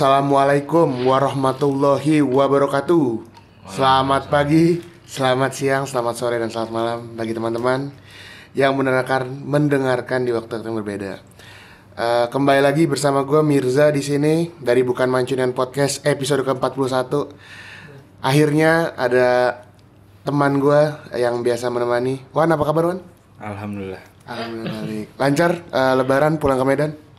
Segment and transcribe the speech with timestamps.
[0.00, 3.20] Assalamualaikum warahmatullahi wabarakatuh.
[3.68, 7.92] Selamat pagi, selamat siang, selamat sore dan selamat malam bagi teman-teman
[8.56, 11.20] yang mendengarkan mendengarkan di waktu yang berbeda.
[12.00, 17.12] Eh, kembali lagi bersama gue Mirza di sini dari Bukan Mancunian Podcast episode ke-41.
[18.24, 19.60] Akhirnya ada
[20.24, 22.24] teman gue yang biasa menemani.
[22.32, 23.04] Wan apa kabar Wan?
[23.36, 24.00] Alhamdulillah.
[24.24, 25.12] Alhamdulillah.
[25.20, 27.09] Lancar eh, Lebaran pulang ke Medan?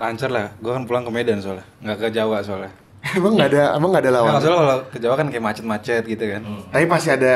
[0.00, 2.72] Lancar lah, gue kan pulang ke Medan soalnya, nggak ke Jawa soalnya.
[3.20, 4.32] emang nggak ada, emang nggak ada lawan.
[4.32, 6.42] Nah, soalnya kalau ke Jawa kan kayak macet-macet gitu kan.
[6.72, 7.32] Tapi pasti ada,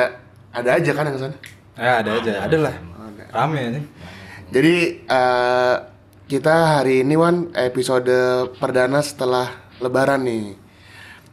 [0.52, 1.36] ada aja kan yang sana.
[1.74, 2.74] Ya ada aja, ada lah.
[3.34, 3.84] Rame nih.
[4.54, 5.76] Jadi eh,
[6.30, 8.12] kita hari ini Wan episode
[8.60, 10.54] perdana setelah Lebaran nih.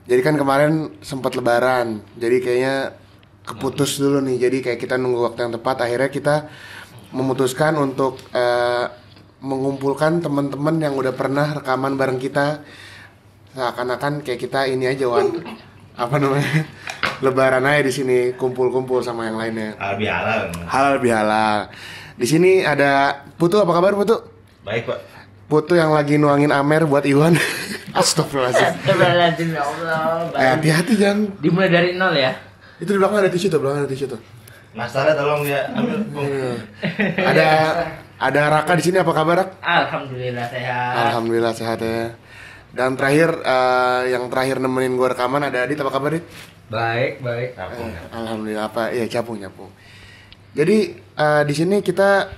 [0.09, 2.76] Jadi kan kemarin sempat Lebaran, jadi kayaknya
[3.45, 4.41] keputus dulu nih.
[4.41, 5.85] Jadi kayak kita nunggu waktu yang tepat.
[5.85, 6.35] Akhirnya kita
[7.13, 8.85] memutuskan untuk eh,
[9.42, 12.62] mengumpulkan teman-teman yang udah pernah rekaman bareng kita.
[13.52, 15.28] Seakan-akan kayak kita ini aja Wan.
[15.98, 16.64] Apa namanya?
[17.20, 19.76] Lebaran aja di sini kumpul-kumpul sama yang lainnya.
[19.82, 20.54] Halal.
[20.70, 21.60] Halal bihalal.
[22.16, 24.16] Di sini ada Putu, apa kabar Putu?
[24.64, 25.00] Baik, Pak.
[25.52, 27.36] Putu yang lagi nuangin Amer buat Iwan.
[28.00, 28.72] Astagfirullahaladzim.
[28.72, 30.00] Astagfirullahaladzim ya Allah.
[30.38, 31.20] Eh, hati-hati jangan.
[31.44, 32.32] Dimulai dari nol ya.
[32.80, 34.22] Itu di belakang ada tisu tuh, belakang ada tisu tuh.
[34.72, 36.00] Mas Tara tolong dia ambil.
[36.16, 36.32] Bung.
[37.20, 37.48] Ada
[38.22, 39.50] ada Raka di sini apa kabar Rak?
[39.66, 40.94] Alhamdulillah sehat.
[41.10, 42.14] Alhamdulillah sehat ya.
[42.72, 46.26] Dan terakhir eh, yang terakhir nemenin gua rekaman ada Adit apa kabar Dit?
[46.70, 47.58] Baik, baik.
[47.58, 47.90] Kampung.
[48.13, 48.94] Alhamdulillah apa?
[48.94, 49.74] Iya capung capung.
[50.54, 52.30] Jadi eh, di sini kita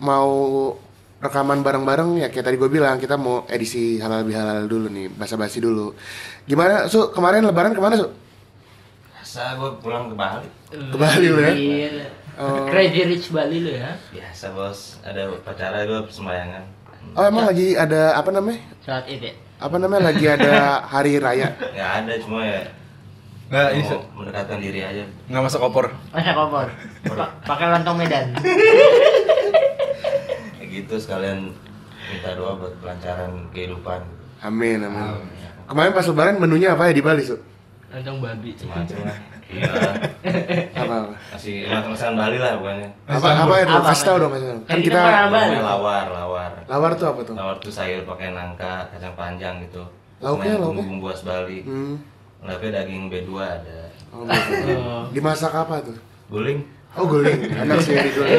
[0.00, 0.72] mau
[1.20, 5.60] rekaman bareng-bareng ya kayak tadi gue bilang kita mau edisi halal bihalal dulu nih basa-basi
[5.60, 5.92] dulu.
[6.48, 8.08] Gimana su kemarin Lebaran ke mana su?
[9.20, 10.48] Biasa gue pulang ke Bali.
[10.72, 11.52] Ke Bali lu ya?
[11.52, 12.08] Iya.
[12.40, 12.64] Oh.
[12.66, 13.92] Crazy Rich Bali lu ya.
[14.08, 16.64] Biasa bos, ada upacara gue sembayangan.
[17.12, 18.64] Oh emang lagi ada apa namanya?
[18.80, 19.28] Saat itu.
[19.28, 19.34] ya.
[19.60, 21.52] Apa namanya lagi ada hari raya?
[21.70, 22.64] Ya ada cuma ya.
[23.50, 25.04] Nggak, ini mau mendekatkan diri aja.
[25.26, 25.90] nggak masuk opor.
[26.08, 26.66] Masa kompor.
[27.10, 28.26] Pa- Pakai lontong Medan.
[30.54, 31.50] Kayak gitu sekalian
[32.06, 34.00] minta doa buat kelancaran kehidupan.
[34.40, 35.28] Amin amin.
[35.66, 37.36] Kemarin pas Lebaran menunya apa ya di Bali su?
[37.90, 38.54] Lontong babi.
[38.54, 39.18] Macam lah.
[39.50, 39.66] Iya.
[40.78, 41.14] Apa apa?
[41.34, 42.86] Masih masakan Bali lah bukannya.
[43.10, 43.74] Apa apa itu?
[43.74, 44.22] Apa, Kasih tahu Mas?
[44.22, 44.46] dong tahu.
[44.46, 44.98] Kan Kan kita
[45.58, 46.50] lawar, lawar.
[46.70, 47.34] lawar tuh apa tuh?
[47.34, 49.82] Lawar tuh sayur pakai nangka, kacang panjang gitu.
[50.22, 50.86] Lauknya, lauknya?
[50.86, 51.66] Bumbu khas Bali.
[51.66, 51.98] Hmm.
[52.46, 53.90] Lauknya daging B2 ada.
[54.14, 54.70] Oh, gitu.
[54.78, 55.02] Oh.
[55.10, 55.98] Dimasak apa tuh?
[56.30, 56.62] Guling.
[56.94, 58.34] Oh guling, enak sih ya guling.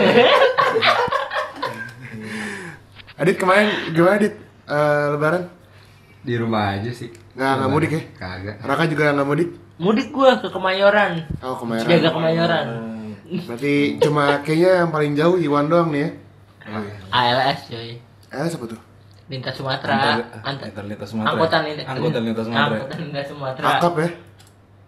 [3.19, 4.33] Adit kemarin gimana Adit?
[4.67, 5.43] Eh, lebaran?
[6.23, 7.11] Di rumah aja sih.
[7.31, 8.01] Nggak, nggak mudik ya?
[8.17, 8.55] Kagak.
[8.59, 9.49] Raka juga nggak mudik?
[9.77, 11.11] Mudik gua ke Kemayoran.
[11.41, 11.83] Oh kemarin.
[11.85, 12.65] Jaga Kemayoran.
[13.47, 16.09] Berarti cuma kayaknya yang paling jauh Iwan doang nih ya?
[17.09, 17.95] ALS coy.
[18.29, 18.79] Eh siapa tuh?
[19.31, 20.19] Lintas Sumatera.
[20.43, 21.31] Antar Antar lintas Sumatera.
[21.33, 22.75] Angkutan lintas Angkutan lintas Sumatera.
[22.75, 23.65] Angkutan lintas Sumatera.
[23.79, 24.09] Akap ya?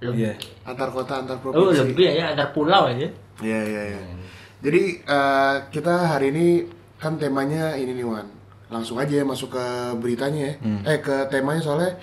[0.03, 0.19] Lebih.
[0.19, 0.33] Iya.
[0.67, 1.79] Antar kota, antar Oh, provinsi.
[1.95, 3.07] lebih ya, antar pulau aja.
[3.39, 3.99] Iya iya iya.
[4.59, 6.47] Jadi eh, kita hari ini
[6.99, 8.27] kan temanya ini nih Wan.
[8.67, 9.65] Langsung aja ya masuk ke
[9.97, 10.53] beritanya ya.
[10.83, 11.95] Eh ke temanya soalnya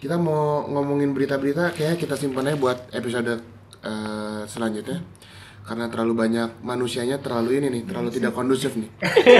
[0.00, 3.36] kita mau ngomongin berita-berita kayak kita simpan aja buat episode
[3.84, 5.04] eh, selanjutnya.
[5.60, 8.90] Karena terlalu banyak manusianya terlalu ini nih, terlalu tidak kondusif nih.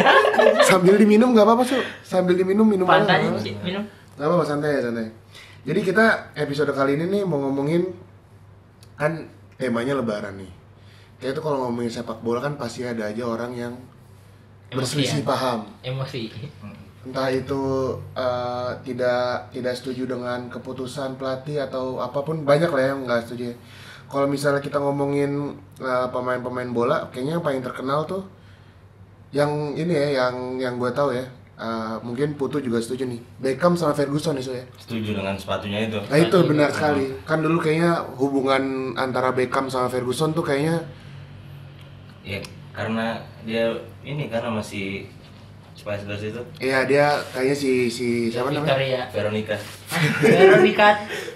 [0.68, 1.80] Sambil diminum nggak apa-apa Su.
[2.04, 3.82] Sambil diminum minum nggak sih minum.
[4.20, 5.08] Gak apa-apa santai ya santai.
[5.64, 7.88] Jadi kita episode kali ini nih mau ngomongin
[9.00, 10.52] kan temanya Lebaran nih.
[11.18, 13.72] Kayak itu kalau ngomongin sepak bola kan pasti ada aja orang yang
[14.70, 15.28] berselisih Emosian.
[15.28, 15.60] paham.
[15.82, 16.22] Emosi.
[17.00, 17.62] Entah itu
[18.12, 23.56] eh, tidak tidak setuju dengan keputusan pelatih atau apa pun banyak lah yang nggak setuju.
[24.10, 28.22] Kalau misalnya kita ngomongin eh, pemain-pemain bola, kayaknya yang paling terkenal tuh
[29.30, 31.24] yang ini ya, yang yang gue tahu ya.
[31.60, 33.20] eh, mungkin Putu juga setuju nih.
[33.36, 34.64] Beckham sama Ferguson itu ya.
[34.80, 36.00] Setuju dengan sepatunya itu.
[36.08, 37.20] Nah itu benar sekali.
[37.28, 40.80] Kan dulu kayaknya hubungan antara Beckham sama Ferguson tuh kayaknya
[42.20, 42.40] Ya,
[42.76, 43.16] karena
[43.48, 43.72] dia
[44.04, 45.08] ini karena masih
[45.80, 48.76] Spice Girls itu Iya dia kayaknya si si siapa namanya?
[48.76, 49.02] Victoria.
[49.08, 49.56] Veronica.
[50.20, 50.88] Veronica.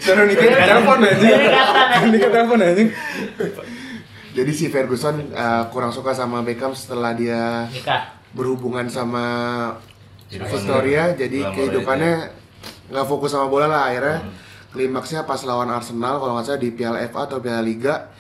[0.05, 1.17] Veronica telepon aja.
[1.17, 1.63] Veronica.
[1.97, 2.83] Veronica telepon aja.
[4.35, 8.19] Jadi si Ferguson uh, kurang suka sama Beckham setelah dia Nikah.
[8.35, 9.25] berhubungan sama
[10.27, 12.35] Victoria, jadi kehidupannya
[12.91, 14.27] nggak fokus sama bola lah akhirnya.
[14.75, 18.11] Klimaksnya pas lawan Arsenal kalau nggak salah di Piala FA atau Piala Liga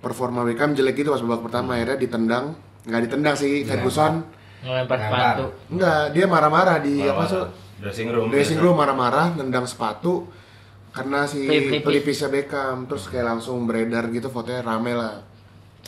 [0.00, 2.56] performa Beckham jelek itu pas babak pertama akhirnya ditendang
[2.88, 4.24] nggak ditendang sih Ferguson
[4.64, 5.46] Ngelempar sepatu.
[5.70, 7.46] nggak dia marah-marah di apa tuh
[7.78, 8.26] Dressing room.
[8.34, 10.26] dressing room marah-marah nendang sepatu
[10.90, 11.82] karena si Pelipis.
[11.86, 15.22] pelipisnya Beckham terus kayak langsung beredar gitu fotonya rame lah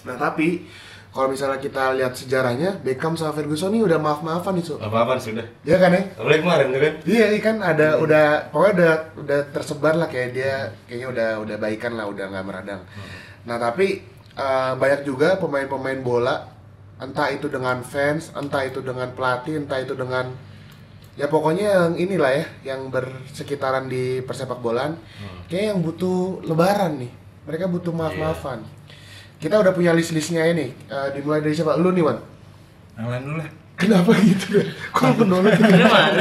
[0.07, 0.71] nah tapi
[1.11, 4.79] kalau misalnya kita lihat sejarahnya Beckham sama Ferguson ini udah maaf-maafan nih, so.
[4.79, 5.43] Apa-apaan sudah.
[5.67, 6.07] Ya kan ya?
[6.15, 6.95] Apalagi kemarin tuh kan.
[7.03, 8.93] Iya, iya kan ada udah pokoknya udah
[9.27, 12.87] udah tersebar lah kayak dia kayaknya udah udah baikan lah, udah nggak meradang.
[13.43, 14.07] Nah, tapi
[14.39, 16.47] eh, banyak juga pemain-pemain bola
[17.01, 20.29] entah itu dengan fans, entah itu dengan pelatih, entah itu dengan
[21.19, 24.97] ya pokoknya yang inilah ya yang bersekitaran di persepak bolaan
[25.51, 27.13] kayak yang butuh lebaran nih.
[27.49, 28.63] Mereka butuh maaf-maafan.
[29.41, 30.69] Kita udah punya list-listnya ini.
[30.69, 31.81] Eh, dimulai dari siapa?
[31.81, 32.21] Lu nih, Wan.
[32.95, 33.49] Yang lain dulu lah.
[33.81, 34.67] Kenapa gitu kan?
[34.95, 35.73] Kok lu menolak gitu?
[35.73, 36.21] Lu mana?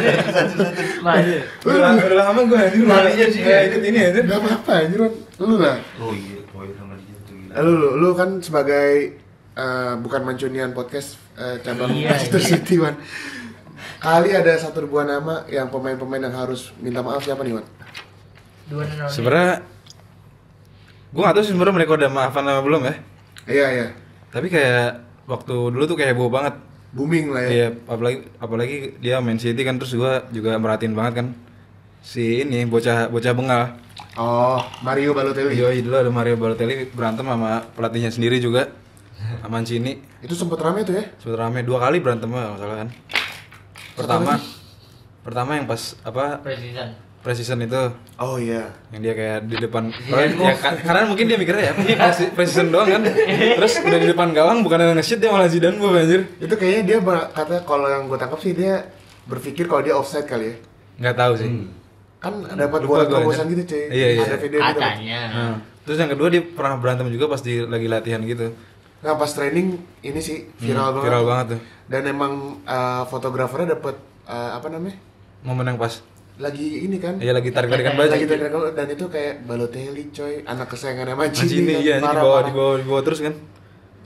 [1.03, 1.37] Mana?
[1.67, 3.67] Udah, udah lama gue anjir Larinya sih, Nggak ya.
[3.67, 4.23] ikut ini anjir.
[4.23, 5.13] Gak apa-apa anjir, Wan.
[5.43, 5.77] Lu lah.
[5.99, 7.35] Oh iya, poin sama dia tuh.
[7.59, 9.19] Lu, lu, lu kan sebagai
[9.59, 12.49] eh, bukan mancunian podcast eh, cabang Iya, Manchester iya.
[12.55, 12.95] City, Wan.
[13.99, 17.65] Kali ada satu buah nama yang pemain-pemain yang harus minta maaf siapa nih, Wan?
[18.71, 18.83] Dua.
[19.11, 19.65] Sebenarnya
[21.09, 22.95] gue gak tahu sih sebenarnya mereka udah maafan apa belum ya.
[23.49, 23.87] Iya, iya.
[24.29, 26.55] Tapi kayak waktu dulu tuh kayak heboh banget.
[26.89, 27.49] Booming lah ya.
[27.49, 31.27] Iya, apalagi apalagi dia main City kan terus gua juga merhatiin banget kan
[32.01, 33.77] si ini bocah bocah bengal.
[34.17, 35.53] Oh, Mario Balotelli.
[35.53, 38.88] Yoi dulu ada Mario Balotelli berantem sama pelatihnya sendiri juga sama
[39.45, 39.99] Mancini.
[40.19, 41.05] Itu sempet rame tuh ya.
[41.17, 42.89] Sempet rame dua kali berantem kalau nggak salah kan.
[43.93, 44.31] Pertama
[45.19, 46.95] pertama yang pas apa Presiden.
[47.19, 47.83] precision itu
[48.15, 48.71] Oh iya.
[48.89, 51.73] yang dia kayak di depan ya, ka- karena mungkin dia mikirnya ya
[52.33, 55.91] precision doang kan terus udah di depan gawang bukan yang nge-shoot dia malah Zidane move
[55.93, 56.97] anjir Itu kayaknya dia
[57.29, 58.87] kata kalau yang gue tangkap sih dia
[59.25, 60.55] berpikir kalau dia offside kali ya.
[60.97, 61.49] nggak tahu sih
[62.17, 63.83] Kan dapat Lupa bola terobosan gitu, cuy.
[63.89, 64.23] Iya, iya.
[64.25, 64.75] Ada video dapat.
[64.75, 65.19] Katanya.
[65.29, 68.51] Nah, terus yang kedua dia pernah berantem juga pas di lagi latihan gitu
[68.99, 71.05] Nah, pas training ini sih viral banget.
[71.07, 74.99] viral banget tuh Dan emang uh, fotografernya dapat uh, apa namanya?
[75.39, 76.03] momen yang pas
[76.35, 77.19] Lagi ini kan?
[77.19, 81.43] Iya lagi tarik tarikan baju lagi tarik dan itu kayak Balotelli coy, anak kesayangannya Mancini.
[81.43, 81.81] Mancini kan.
[81.83, 83.33] iya ini Parah, dibawa dibawa dibawa terus kan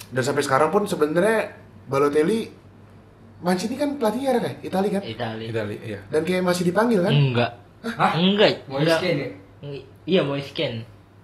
[0.09, 1.53] Dan sampai sekarang pun sebenarnya
[1.85, 2.49] Balotelli
[3.41, 5.01] Mancini kan pelatihnya ada kayak Itali kan?
[5.03, 5.45] Itali.
[5.49, 7.13] Itali iya Dan kayak masih dipanggil kan?
[7.13, 7.51] Enggak.
[7.83, 8.11] Hah?
[8.15, 8.65] Enggak.
[8.65, 9.29] Mau scan ya?
[10.05, 10.73] Iya mau scan.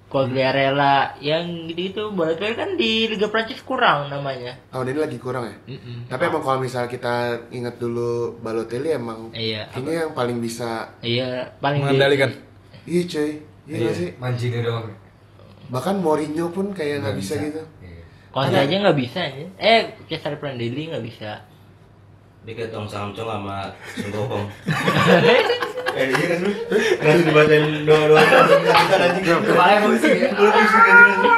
[0.09, 4.57] Quagliarella yang gitu-gitu Balotelli kan di Liga Prancis kurang namanya.
[4.67, 5.56] Tahun ini lagi kurang ya?
[5.69, 6.06] Mm-mm.
[6.06, 7.13] Tapi emang kalau misal kita
[7.50, 9.69] ingat dulu Balotelli emang Iya.
[9.69, 12.29] kayaknya yang paling bisa Iya, paling di- mengendalikan
[12.83, 13.29] iya coy
[13.63, 14.89] iya nggak sih Mancini doang.
[15.69, 17.45] bahkan Mourinho pun kayak nggak bisa, bisa.
[17.45, 18.01] gitu Iya.
[18.29, 19.45] Conte aja nggak bisa aja.
[19.55, 21.45] Eh, Cesare Prandelli nggak bisa.
[22.39, 23.69] Dia kayak tong samcong sama.
[25.91, 26.51] Eh iya kan lu?
[27.00, 28.21] Langsung dibacain doa-doa.
[28.21, 29.24] Kita anjing.
[29.25, 30.30] Kepala emosi ya.
[30.33, 31.33] Lu pusing anjing.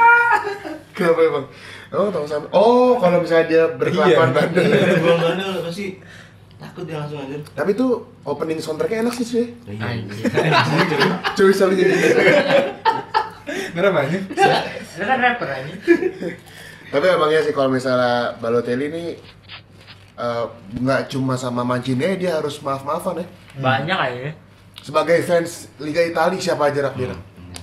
[0.92, 1.44] kenapa emang
[1.90, 4.28] oh tahu sama oh kalau misalnya dia berkelakuan Iya.
[4.30, 5.86] bandel Iya, bandel pasti
[6.54, 7.36] takut dia langsung aja.
[7.50, 7.90] tapi tuh
[8.22, 10.28] opening soundtracknya enak sih cuy Anjir.
[11.34, 11.92] cuy selalu jadi
[13.72, 14.18] kenapa ini
[14.92, 15.72] Lu kan rapper aja.
[16.90, 19.04] tapi emangnya sih kalau misalnya Balotelli ini
[20.14, 20.44] eh,
[20.76, 24.30] nggak cuma sama Mancini eh, dia harus maaf maafan ya Banyak aja.
[24.82, 27.14] Sebagai fans Liga Italia siapa aja rak dia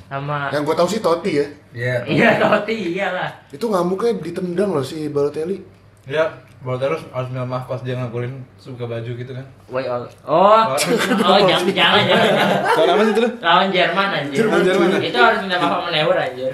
[0.07, 1.95] Sama yang gue tahu sih Totti ya Iya.
[2.03, 3.29] Iya, Totti iyalah.
[3.49, 5.61] itu ngamuknya ditendang loh si Balotelli
[6.03, 6.25] ya
[6.59, 10.09] Balotelli harus harus minta maaf pas dia ngakulin suka baju gitu kan Why all?
[10.25, 10.65] Oh,
[11.29, 12.35] oh jangan jangan jangan.
[12.73, 13.21] soal apa sih itu?
[13.37, 14.35] Lawan Jerman anjir.
[14.35, 14.87] Jerman, Jerman.
[14.99, 16.51] Itu harus minta maaf sama Neuer anjir.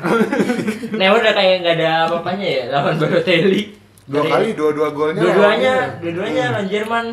[1.00, 3.62] Neuer udah kayak nggak ada apa-apanya ya lawan Balotelli.
[4.06, 6.00] dua Dari- kali dua-dua golnya Dua-duanya, lawannya.
[6.04, 7.06] dua-duanya lawan Jerman.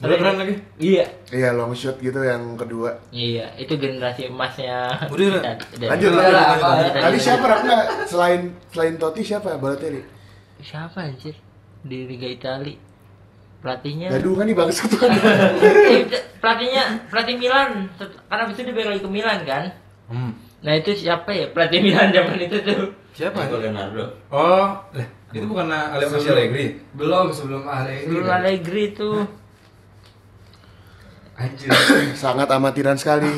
[0.00, 1.04] Dua keren lagi Iya.
[1.28, 4.88] iya long shot gitu yang kedua Iya, itu generasi emasnya.
[5.06, 5.54] Udah, udah.
[5.54, 6.92] Kita- lanjut Udah lanjut, lah, lanjut.
[6.98, 10.00] tadi siapa Rakna selain selain Totti siapa Balotelli
[10.58, 11.36] Siapa anjir
[11.82, 12.76] di Liga Italia?
[13.60, 15.12] Pelatihnya Gaduh kan nih bangsa tuh kan
[16.38, 17.92] pelatihnya pelatih Milan
[18.26, 19.64] karena abis itu dia balik lagi ke Milan kan
[20.08, 20.32] hmm.
[20.60, 24.04] nah itu siapa ya pelatih Milan zaman itu tuh siapa Itu Leonardo.
[24.30, 28.08] oh lah itu bukan Aleo Masih Allegri Belum sebelum Ale ini.
[28.08, 28.32] sebelum?
[28.32, 29.28] Allegri tuh
[31.40, 31.72] Anjir.
[32.14, 33.32] sangat amatiran sekali.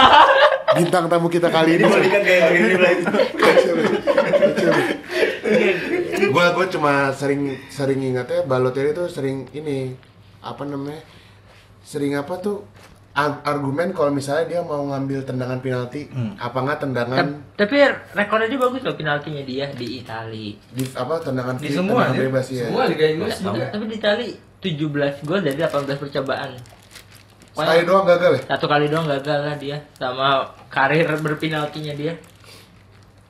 [0.74, 1.84] Bintang tamu kita kali ini.
[1.84, 3.02] Ini kan kayak gini lagi.
[6.24, 9.92] gue gue cuma sering sering ingatnya Balotelli tuh sering ini
[10.40, 10.98] apa namanya
[11.80, 12.64] sering apa tuh
[13.12, 16.08] ar- argumen kalau misalnya dia mau ngambil tendangan penalti.
[16.34, 17.22] Apa nggak tendangan?
[17.22, 17.74] Tap- tapi
[18.12, 22.10] rekornya dia bagus loh penaltinya dia di Italia di apa tendangan Di free, semua, tendangan
[22.10, 22.22] ya?
[22.24, 23.64] bebas ya Semua Liga Inggris Tapi- juga.
[23.70, 24.26] tapi di Italia
[24.58, 26.50] 17 gol dari 18 percobaan
[27.54, 28.40] sekali doang gagal ya?
[28.50, 32.12] satu kali doang gagal lah dia sama karir berpenaltinya dia.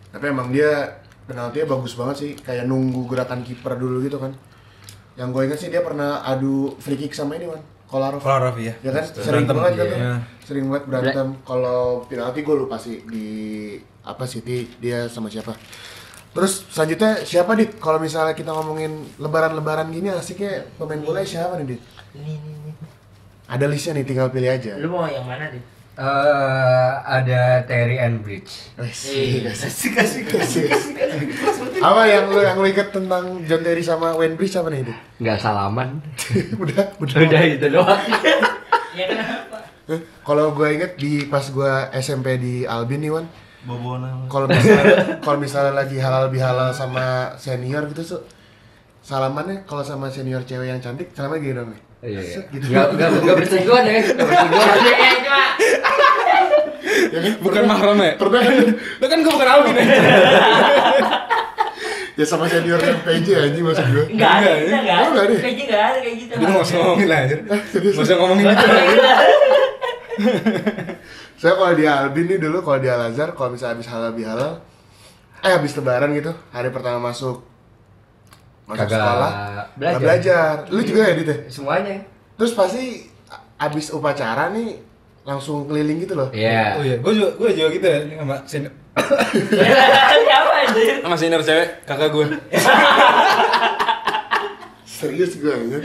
[0.08, 4.32] Tapi emang dia penaltinya bagus banget sih kayak nunggu gerakan kiper dulu gitu kan.
[5.14, 8.18] Yang gue inget sih dia pernah adu free kick sama ini man Kolarov.
[8.24, 9.04] Kolarov ya ya kan?
[9.06, 9.86] Sering Berantem, banget kan?
[10.00, 10.14] Iya.
[10.44, 11.28] sering banget berantem.
[11.46, 13.26] Kalau penalti gue lupa sih di
[14.04, 15.54] apa City dia sama siapa.
[16.34, 17.78] Terus selanjutnya siapa dit?
[17.78, 21.80] Kalau misalnya kita ngomongin lebaran-lebaran gini asiknya pemain bola siapa nih dit?
[22.18, 22.63] Ini, ini.
[23.44, 24.72] Ada listnya nih, tinggal pilih aja.
[24.76, 25.60] Lu mau yang mana, Dit?
[25.94, 28.74] Eh, ada Terry and Bridge.
[28.74, 29.54] Asik, Iya.
[29.54, 30.66] asik, asik, asik.
[31.78, 34.98] Apa yang lu yang lu inget tentang John Terry sama Wayne Bridge apa nih dit?
[35.20, 36.02] Nggak salaman.
[36.62, 37.16] udah, udah.
[37.20, 38.00] Udah itu doang.
[38.94, 39.58] Ya kenapa?
[39.86, 43.26] Eh, Kalau gue inget di pas gue SMP di Albin nih Wan,
[43.62, 44.22] Bobona.
[44.26, 48.16] kalau misalnya kalau misalnya lagi halal bihalal sama senior gitu so,
[49.00, 51.80] salamannya kalau sama senior cewek yang cantik salaman gini dong nih.
[52.04, 52.37] Iya, iya.
[52.46, 52.64] Gitu.
[52.68, 54.76] Nggak, nggak, nggak bersinggungan ya, nggak bersinggungan.
[54.76, 55.44] Ya, cuma
[57.14, 57.32] Ya kan?
[57.40, 58.12] Bukan mahram ya?
[58.14, 58.54] Pernah kan?
[59.00, 59.84] Lu kan gue bukan Alvin ya?
[62.14, 64.04] ya sama senior yang PJ anjing maksud gue.
[64.12, 64.78] enggak ada, Enggak, ya?
[64.78, 65.32] enggak Oh, enggak ada.
[65.32, 65.40] ada.
[65.40, 66.32] Kayak gitu enggak ada kayak gitu.
[66.34, 67.94] Jadi nggak usah ngomongin lah anjir serius?
[67.94, 68.66] Nggak usah ngomongin gitu
[71.34, 74.52] Saya kalau di Albin nih dulu kalau di Al Azhar kalau misalnya habis halal bihalal
[75.40, 77.42] eh habis lebaran gitu hari pertama masuk
[78.64, 79.33] masuk Kagak sekolah
[79.75, 80.00] belajar.
[80.00, 80.54] belajar.
[80.68, 81.37] Lu juga ya Dit ya?
[81.49, 81.94] Semuanya.
[82.35, 82.85] Terus pasti
[83.56, 84.80] abis upacara nih
[85.23, 86.28] langsung keliling gitu loh.
[86.30, 86.76] Iya.
[86.76, 88.73] Oh iya, gue juga, gue juga gitu ya sama senior,
[90.21, 90.94] Siapa anjir?
[91.00, 92.26] sama senior cewek, kakak gue
[94.85, 95.80] Serius gue anjir.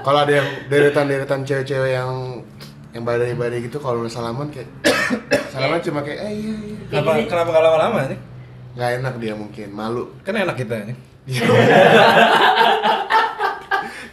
[0.00, 2.40] Kalau ada yang deretan-deretan cewek-cewek yang
[2.88, 4.66] yang badai-badai gitu kalau udah salaman kayak
[5.52, 6.76] salaman cuma kayak eh iya iya.
[6.88, 8.18] Kenapa, kenapa gak lama-lama nih?
[8.74, 10.04] Nggak enak dia mungkin, malu.
[10.22, 10.96] Kan enak kita nih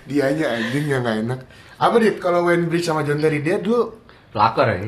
[0.06, 1.40] Dianya anjing yang nggak enak.
[1.76, 4.00] Apa dit kalau Wayne Bridge sama John Terry dia dulu
[4.32, 4.80] Pelakor ya.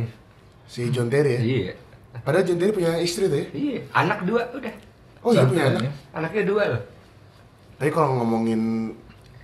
[0.68, 1.42] si John Terry ya?
[1.42, 1.74] Iya.
[2.22, 3.48] Padahal John Terry punya istri tuh ya?
[3.52, 3.80] Iya.
[3.96, 4.76] Anak dua udah.
[5.24, 5.82] Oh iya punya anak.
[5.88, 5.92] ya.
[6.16, 6.84] Anaknya dua loh.
[7.80, 8.94] Tapi kalau ngomongin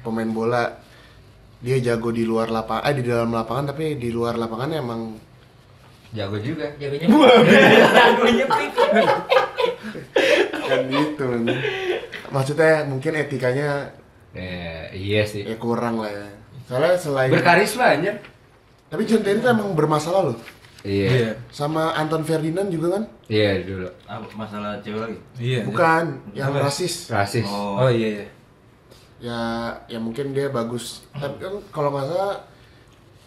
[0.03, 0.63] pemain bola,
[1.63, 5.01] dia jago di luar lapangan, eh di dalam lapangan tapi di luar lapangan emang
[6.13, 6.69] Jago juga.
[6.77, 7.09] Jagonya.
[7.09, 8.85] Jagonya kan gitu.
[12.33, 13.93] Maksudnya mungkin etikanya
[14.33, 15.45] Eh, iya sih.
[15.45, 16.25] ya kurang lah ya.
[16.65, 18.17] Soalnya selain Berkarisma aja.
[18.89, 20.37] tapi John Terry emang bermasalah loh.
[20.83, 21.07] Iya.
[21.07, 23.03] Iya Sama Anton Ferdinand juga kan?
[23.29, 23.87] Iya dulu.
[24.03, 25.17] Apa masalah cewek lagi?
[25.37, 26.65] Iya Bukan, yang Apa?
[26.67, 27.07] rasis.
[27.07, 27.45] Rasis.
[27.47, 28.27] Oh iya iya
[29.23, 29.39] Ya,
[29.87, 31.07] ya mungkin dia bagus.
[31.13, 32.43] Tapi kan kalau nggak salah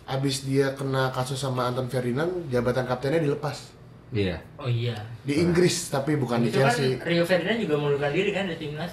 [0.07, 3.73] abis dia kena kasus sama Anton Ferdinand, jabatan kaptennya dilepas.
[4.09, 4.37] Iya.
[4.57, 4.95] Oh iya.
[5.23, 6.97] Di Inggris tapi bukan di Itu kan Chelsea.
[7.03, 8.93] Rio Ferdinand juga mengundurkan diri kan dari timnas.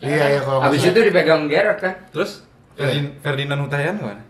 [0.00, 0.92] Iya ya kalau nggak Abis salah.
[0.92, 1.94] itu dipegang Gerard kan?
[2.08, 2.30] Terus
[2.72, 4.22] Ferdin- Ferdinand Hutahian gimana?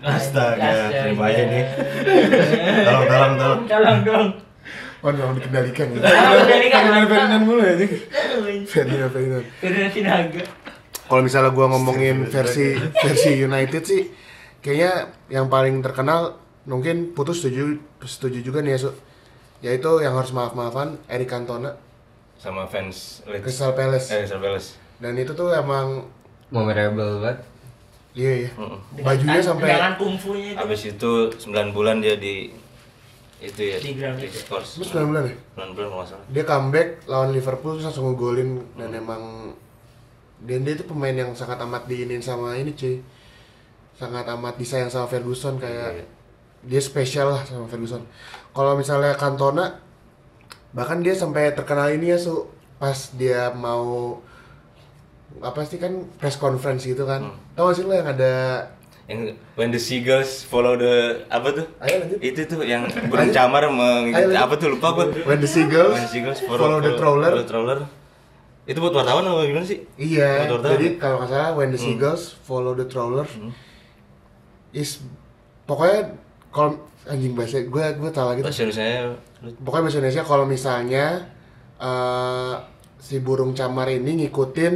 [0.00, 0.68] Astaga,
[1.12, 1.64] bahaya nih.
[2.86, 3.60] Tolong, tolong, tolong.
[3.66, 4.28] Tolong dong.
[5.00, 5.98] Oh, memang dikendalikan ya.
[5.98, 6.12] Kan.
[6.44, 7.90] Ferdinand Ferdinand mulu ya nih
[8.64, 9.44] Ferdinand Ferdinand.
[9.58, 10.42] Ferdinand Sinaga.
[11.04, 14.12] Kalau misalnya gua ngomongin versi versi United sih,
[14.60, 14.92] kayaknya
[15.26, 18.90] yang paling terkenal mungkin putus setuju setuju juga nih ya, Su.
[19.60, 21.76] Yaitu yang harus maaf-maafan Eric Cantona,
[22.34, 23.44] Sama fans Leeds.
[23.44, 24.08] Crystal Palace.
[24.08, 24.68] Eh, Crystal Palace.
[24.96, 26.08] Dan itu tuh emang
[26.48, 27.38] Memorable banget.
[28.10, 28.50] iya ya.
[28.56, 28.80] Mm-mm.
[28.98, 30.58] Bajunya sampai Dengan kungfunya itu.
[30.58, 32.50] Habis itu 9 bulan dia di
[33.38, 34.40] itu ya Di ground itu.
[34.44, 34.76] Course.
[34.76, 35.36] Terus 9 bulan ya?
[35.54, 36.26] 9 bulan kalau nggak salah.
[36.26, 39.22] Dia comeback lawan Liverpool terus langsung ngegolin dan emang
[40.40, 42.96] dan dia itu pemain yang sangat amat diinin sama ini cuy
[43.92, 46.04] sangat amat disayang sama Ferguson kayak Iya.
[46.62, 48.00] dia spesial lah sama Ferguson
[48.50, 49.78] kalau misalnya Cantona
[50.70, 54.18] bahkan dia sampai terkenal ini ya su pas dia mau
[55.38, 57.36] apa sih kan press conference gitu kan Hmm.
[57.52, 58.32] tau gak sih lo yang ada
[59.04, 61.66] Yang when the seagulls follow the apa tuh?
[61.80, 65.06] ayo lanjut Itu tuh yang burung camar mengikuti apa tuh lupa gua.
[65.24, 67.78] when the seagulls, When the seagulls follow, the trawler follow the trawler.
[68.62, 69.82] Itu buat wartawan apa gimana sih?
[69.96, 71.86] Iya, Buat jadi kalau nggak salah when the Hmm.
[71.90, 73.26] seagulls follow the trawler
[74.70, 75.02] is
[75.64, 76.14] pokoknya
[76.48, 78.40] kalau anjing bahasa gue gue tahu lagi.
[78.42, 81.04] Bahasa Indonesia Pokoknya bahasa Indonesia kalau misalnya
[81.76, 82.54] eh,
[83.00, 84.74] si burung camar ini ngikutin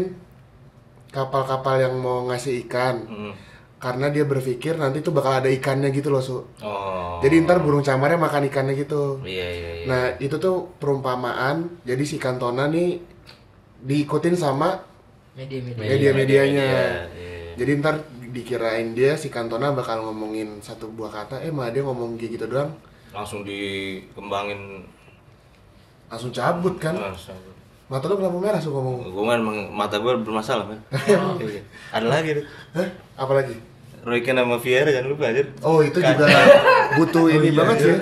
[1.11, 3.33] kapal-kapal yang mau ngasih ikan Hmm.
[3.79, 6.41] karena dia berpikir nanti tuh bakal ada ikannya gitu loh su.
[6.59, 7.21] Oh.
[7.21, 9.21] Jadi ntar burung camarnya makan ikannya gitu.
[9.21, 9.85] Iya iya iya.
[9.85, 11.85] Nah itu tuh perumpamaan.
[11.85, 12.97] Jadi si Cantona nih
[13.79, 14.81] diikutin sama
[15.37, 15.85] Media-media.
[15.85, 16.69] media-medianya.
[16.73, 17.53] Iya, iya.
[17.55, 17.95] Jadi ntar
[18.35, 22.47] dikirain dia si Cantona bakal ngomongin satu buah kata, eh malah dia ngomong kayak gitu
[22.51, 22.75] doang,
[23.11, 24.83] langsung dikembangin
[26.07, 26.93] langsung cabut kan.
[26.93, 27.39] langsung.
[27.85, 29.07] Mata lu kenapa merah suka ngomong?
[29.07, 30.79] Gue kan mata gue bermasalah kan.
[31.39, 31.61] Iya.
[31.93, 32.45] Ada lagi tuh.
[32.75, 32.89] Hah?
[33.15, 33.55] Apalagi?
[34.05, 35.41] Roy Keane sama Vieira jangan lupa aja.
[35.61, 36.25] Oh itu juga
[36.99, 37.95] butuh ini banget sih.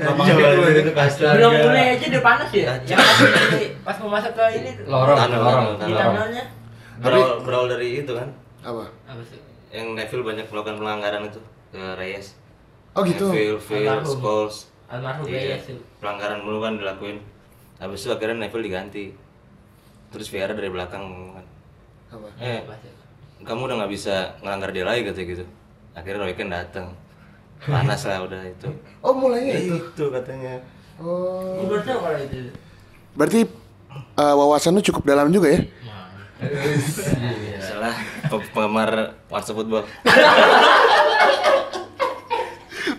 [1.19, 2.75] Belum mulai aja udah panas ya.
[2.83, 4.71] Yang pas- pas mau masuk ke ini.
[4.87, 5.67] Lorong, lorong.
[5.79, 5.93] Di.
[7.03, 8.29] Berawal, berawal dari itu kan.
[8.63, 8.87] Apa?
[9.07, 9.39] Apa sih?
[9.73, 12.37] Yang Neville banyak melakukan pelanggaran itu ke Reyes.
[12.93, 13.33] Oh gitu.
[13.33, 13.89] Neville, Phil.
[14.05, 14.69] Scholes.
[14.87, 15.65] Almarhum Iya, Reyes
[15.97, 17.19] pelanggaran mulu kan dilakuin.
[17.77, 19.05] Habis itu akhirnya Neville diganti.
[20.13, 21.01] terus Vieira dari belakang
[21.33, 21.41] kan
[22.13, 22.29] Apa?
[22.37, 22.61] eh
[23.41, 25.41] kamu udah nggak bisa ngelanggar dia lagi kata gitu
[25.91, 26.93] akhirnya Roy Keane datang
[27.59, 28.69] panas lah udah itu
[29.01, 29.73] Oh mulainya itu.
[29.73, 30.61] itu katanya
[31.01, 31.57] Oh.
[31.57, 32.53] Gue baru tahu kalau itu.
[33.17, 33.41] Berarti
[34.13, 35.65] eh, wawasan lu cukup dalam juga ya?
[37.65, 39.85] salah pe- penggemar Warsa Football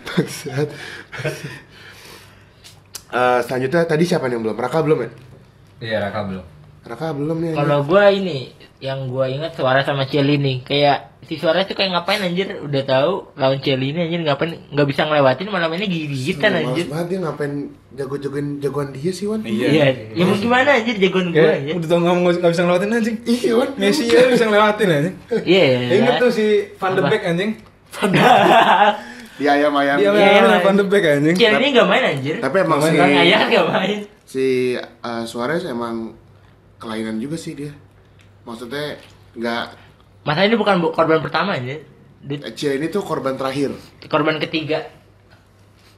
[0.06, 0.70] Bangsat.
[3.14, 4.58] Eh, selanjutnya tadi siapa nih yang belum?
[4.58, 5.10] Raka belum ya?
[5.82, 6.46] Iya, Raka belum.
[6.84, 7.52] Raka belum nih.
[7.54, 12.20] Kalau gua ini yang gua ingat suara sama Cielini kayak si suara tuh kayak ngapain
[12.20, 16.86] anjir udah tahu lawan Cielini anjir ngapain nggak bisa ngelewatin malah mainnya gigit-gigitan Males anjir.
[16.88, 17.54] banget dia ngapain
[17.94, 19.40] jago-jagoin jagoan dia sih Wan?
[19.42, 19.68] Iya.
[19.70, 21.74] Iya, ya mau gimana anjir jagoan gua Kayak anjir.
[21.74, 23.18] udah tau nggak mau- nggak bisa ngelewatin anjing.
[23.24, 23.70] Iya Wan.
[23.78, 25.16] Messi ya bisa ngelewatin anjing.
[25.42, 25.64] Iya.
[25.96, 27.02] Ingat tuh si Van de?
[27.02, 27.52] Beek anjing.
[29.34, 29.98] Di ayam-ayam.
[29.98, 30.60] Dia Iya, main iya.
[30.60, 31.36] Van de Beek anjing.
[31.36, 32.36] Cielini nggak main anjir.
[32.38, 34.00] Tapi emang si Ayah nggak main.
[34.24, 36.20] si eh, Suarez emang
[36.84, 37.72] kelainan juga sih dia.
[38.44, 39.00] Maksudnya
[39.34, 39.66] nggak
[40.24, 41.56] Masalah ini bukan bu- korban pertama.
[42.20, 43.72] Di Cia ini tuh korban terakhir.
[44.06, 44.84] korban ketiga.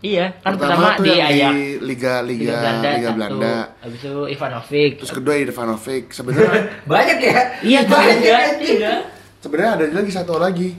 [0.02, 3.16] Iya, kan Pertama, pertama, tuh di yang di Liga Liga Liga Belanda, Liga satu.
[3.16, 3.56] Belanda.
[3.82, 4.92] Habis itu Ivanovic.
[5.02, 6.04] Terus kedua Ivanovic.
[6.10, 6.62] Sebenarnya
[6.92, 7.40] Banyak ya?
[7.64, 8.40] Iya, Banyak ya?
[8.56, 8.94] tiga.
[9.42, 10.70] sebenarnya ada lagi satu lagi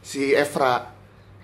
[0.00, 0.95] si Evra.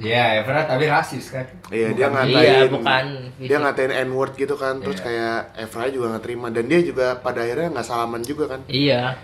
[0.03, 1.47] Iya, Evra tapi rasis kan.
[1.69, 2.15] Iya, dia Bukan.
[2.19, 3.05] ngatain Iya, bukan
[3.39, 3.63] dia fisik.
[3.63, 4.75] ngatain N-word gitu kan.
[4.79, 5.05] Terus Iya.
[5.05, 8.61] kayak Evra juga nggak terima dan dia juga pada akhirnya nggak salaman juga kan.
[8.67, 9.15] Iya.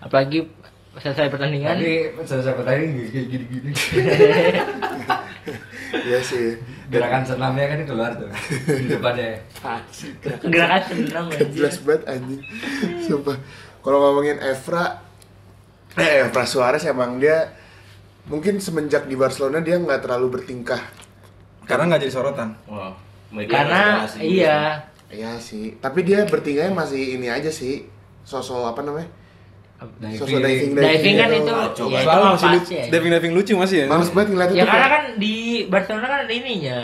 [0.00, 0.48] Apalagi
[0.94, 1.72] selesai pertandingan.
[1.74, 2.92] Tapi selesai pertandingan
[3.28, 3.70] gini-gini.
[5.92, 6.56] Iya sih.
[6.88, 8.30] Gerakan senamnya kan keluar tuh.
[8.64, 9.36] Di depannya.
[10.42, 12.40] Gerakan senam Gak jelas banget anjing.
[13.02, 13.36] Sumpah.
[13.78, 15.04] Kalau ngomongin Evra
[15.92, 17.52] eh Evra Suarez emang dia
[18.24, 20.80] mungkin semenjak di Barcelona dia nggak terlalu bertingkah.
[21.62, 22.54] Karena nggak jadi sorotan.
[22.66, 22.92] Wah,
[23.30, 23.82] media Karena
[24.18, 24.58] iya.
[25.06, 25.76] Iya sih.
[25.76, 27.84] Tapi dia bertingkahnya masih ini aja sih.
[28.22, 29.08] Sosok apa namanya?
[30.14, 31.42] Sosok diving Diving kan gitu.
[31.42, 32.72] itu ya itu Selalu mah masih lucu.
[32.72, 32.84] ya.
[32.88, 33.86] Diving diving lucu masih ya.
[33.86, 35.34] Males banget ngeliatnya Ya tuh karena kan di
[35.66, 36.78] Barcelona kan ada ininya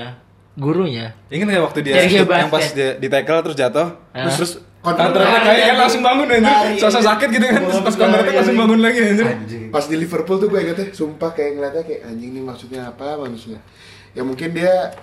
[0.54, 1.06] gurunya.
[1.30, 4.26] Ingat nggak waktu dia Sergio yang pas dia di tackle terus jatuh, Ah.
[4.26, 4.52] terus terus
[4.90, 6.48] Counter counter attack kayak kan langsung bangun anjir.
[6.48, 6.74] Lari.
[6.76, 9.26] Sosok sakit gitu kan, terus pas counter attack langsung bangun lagi anjir.
[9.26, 9.62] Anjing.
[9.68, 13.60] pas di Liverpool tuh gue ingetnya sumpah kayak ngeliatnya kayak anjing ini maksudnya apa maksudnya
[14.10, 14.96] ya mungkin dia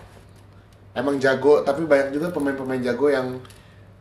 [0.91, 3.37] emang jago tapi banyak juga pemain-pemain jago yang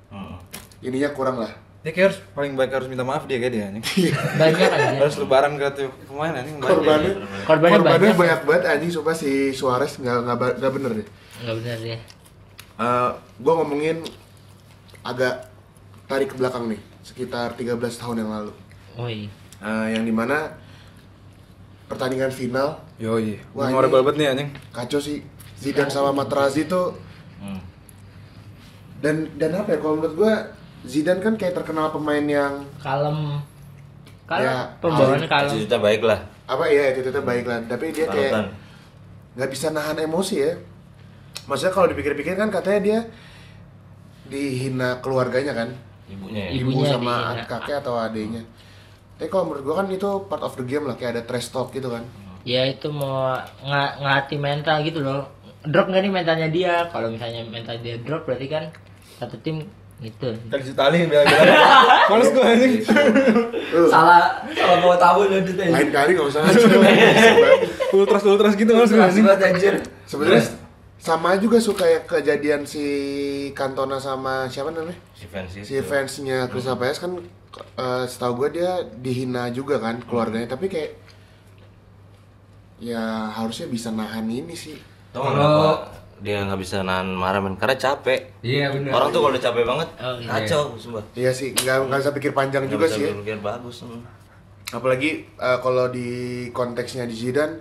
[0.06, 0.38] Hmm.
[0.80, 3.84] ininya kurang lah Dia kayak harus paling baik harus minta maaf dia kayak dia anjing.
[4.38, 4.94] Banyak anjir.
[5.02, 6.56] Harus lebaran ke tuh pemain anjing.
[6.56, 6.64] banyak.
[6.64, 7.12] korbannya
[7.44, 8.16] Korbannya korbannya banyak.
[8.16, 11.98] banyak banget anjing sumpah si Suarez nggak nggak nggak bener deh Enggak benar ya.
[12.74, 13.96] Eh gue ngomongin
[15.02, 15.34] agak
[16.04, 18.52] tarik ke belakang nih sekitar 13 tahun yang lalu
[18.94, 19.26] Oh iya.
[19.58, 20.54] Eh, yang di mana
[21.84, 24.50] pertandingan final Yoi, Wah, memorable ini- banget nih anjing.
[24.70, 25.18] kacau sih
[25.54, 26.94] Zidane sama Materazzi tuh
[27.36, 27.60] Hmm.
[28.98, 30.32] dan dan apa ya kalau menurut gua
[30.82, 33.40] Zidane kan kayak terkenal pemain yang Kalem.
[34.24, 34.44] Kalem.
[34.44, 35.50] Ya, Pembawaannya kalem.
[35.50, 36.20] Cita-cita baik lah.
[36.44, 38.52] apa ya itu itu baik lah tapi dia kayak
[39.34, 40.52] nggak bisa nahan emosi ya
[41.42, 42.98] maksudnya kalau dipikir-pikir kan katanya dia
[44.24, 45.68] dihina keluarganya kan
[46.06, 46.50] Ibunya ya.
[46.54, 47.44] ibu Ibunya sama dihina.
[47.46, 48.42] kakek atau adiknya
[49.14, 51.70] tapi kalau menurut gua kan itu part of the game lah kayak ada trash talk
[51.70, 52.04] gitu kan
[52.42, 53.32] Ya itu mau
[53.64, 55.24] ng ngelatih mental gitu loh.
[55.64, 56.84] Drop nggak nih mentalnya dia?
[56.86, 58.68] Kalau misalnya mental dia drop berarti kan
[59.16, 59.64] satu tim
[59.96, 60.28] gitu.
[60.44, 61.40] Tadi si Tali bela-bela.
[62.12, 62.84] Males gua anjing.
[62.84, 65.72] Tuh, Salah, salah bawa tabu lanjut aja.
[65.72, 66.44] lain kali nggak usah
[67.96, 69.24] Ultras ultras gitu males anjing.
[69.24, 69.74] banget anjir.
[70.04, 70.44] sebenarnya
[71.04, 72.84] sama juga suka kayak kejadian si
[73.52, 75.60] Cantona sama siapa namanya Si fans itu.
[75.62, 77.12] si fansnya Crystal Palace kan
[77.76, 80.96] eh, setahu gue dia dihina juga kan keluarganya tapi kayak
[82.80, 85.82] ya harusnya bisa nahan ini sih Tau nggak Kalau-
[86.16, 87.54] dia nggak bisa nahan marah men?
[87.54, 88.40] Karena capek.
[88.40, 88.96] Iya benar.
[88.96, 90.28] Orang tuh kalau udah capek banget, Oh, iya.
[90.30, 91.04] kacau sumpah.
[91.12, 93.10] iya sih nggak nggak bisa pikir panjang Nggak juga bisa sih ya.
[93.12, 93.76] berpikir bagus.
[93.82, 94.02] hmm.
[94.72, 96.08] apalagi eh, kalau di
[96.50, 97.60] konteksnya di Zidane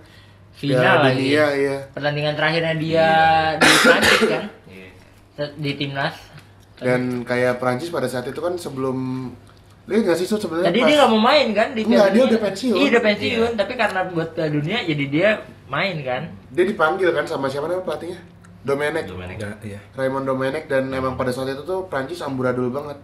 [0.56, 1.18] Final lagi.
[1.20, 3.08] dunia iya Pertandingan terakhirnya dia
[3.56, 4.44] di Prancis kan?
[4.64, 4.88] Iya.
[5.54, 6.14] Di timnas.
[6.76, 9.30] dan kayak Prancis pada saat itu kan sebelum
[9.84, 12.40] lihat nggak sih sebenarnya Tadi pas- dia nggak mau main kan di Enggak, dia udah
[12.40, 12.74] pensiun.
[12.74, 15.28] Iya udah pensiun, tapi karena buat Piala Dunia jadi dia
[15.66, 16.22] main kan.
[16.48, 18.18] dia dipanggil kan sama siapa namanya pelatihnya
[18.60, 19.36] Domenech Dominic.
[19.36, 19.80] Ya, iya.
[19.92, 22.96] Raymond Domenech dan emang pada saat itu tuh Prancis amburadul banget.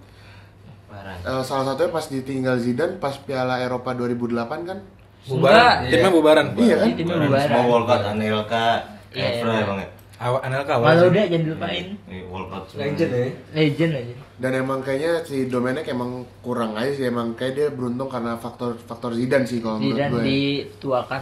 [1.21, 4.35] Eh, salah satunya pas ditinggal Zidane pas Piala Eropa 2008
[4.65, 4.79] kan
[5.23, 5.77] Bubaran.
[5.81, 5.91] Iya.
[5.91, 6.47] Timnya bubaran.
[6.55, 6.87] Iya kan?
[6.87, 7.65] Di timnya Semua bubaran.
[7.67, 8.67] Walcott, Anelka,
[9.11, 9.63] Iya, Evra iya.
[9.63, 9.89] emang ya.
[10.21, 10.89] Awal Anelka awal.
[10.95, 11.07] Sih.
[11.07, 11.87] udah jangan dilupain.
[12.07, 12.65] Iya, Walcott.
[12.67, 12.81] semua.
[12.83, 13.29] Legend ya.
[13.55, 14.15] Legend aja.
[14.41, 18.73] dan emang kayaknya si Domenech emang kurang aja sih emang kayak dia beruntung karena faktor
[18.81, 21.21] faktor Zidane sih kalau menurut Zidane gue dituakan.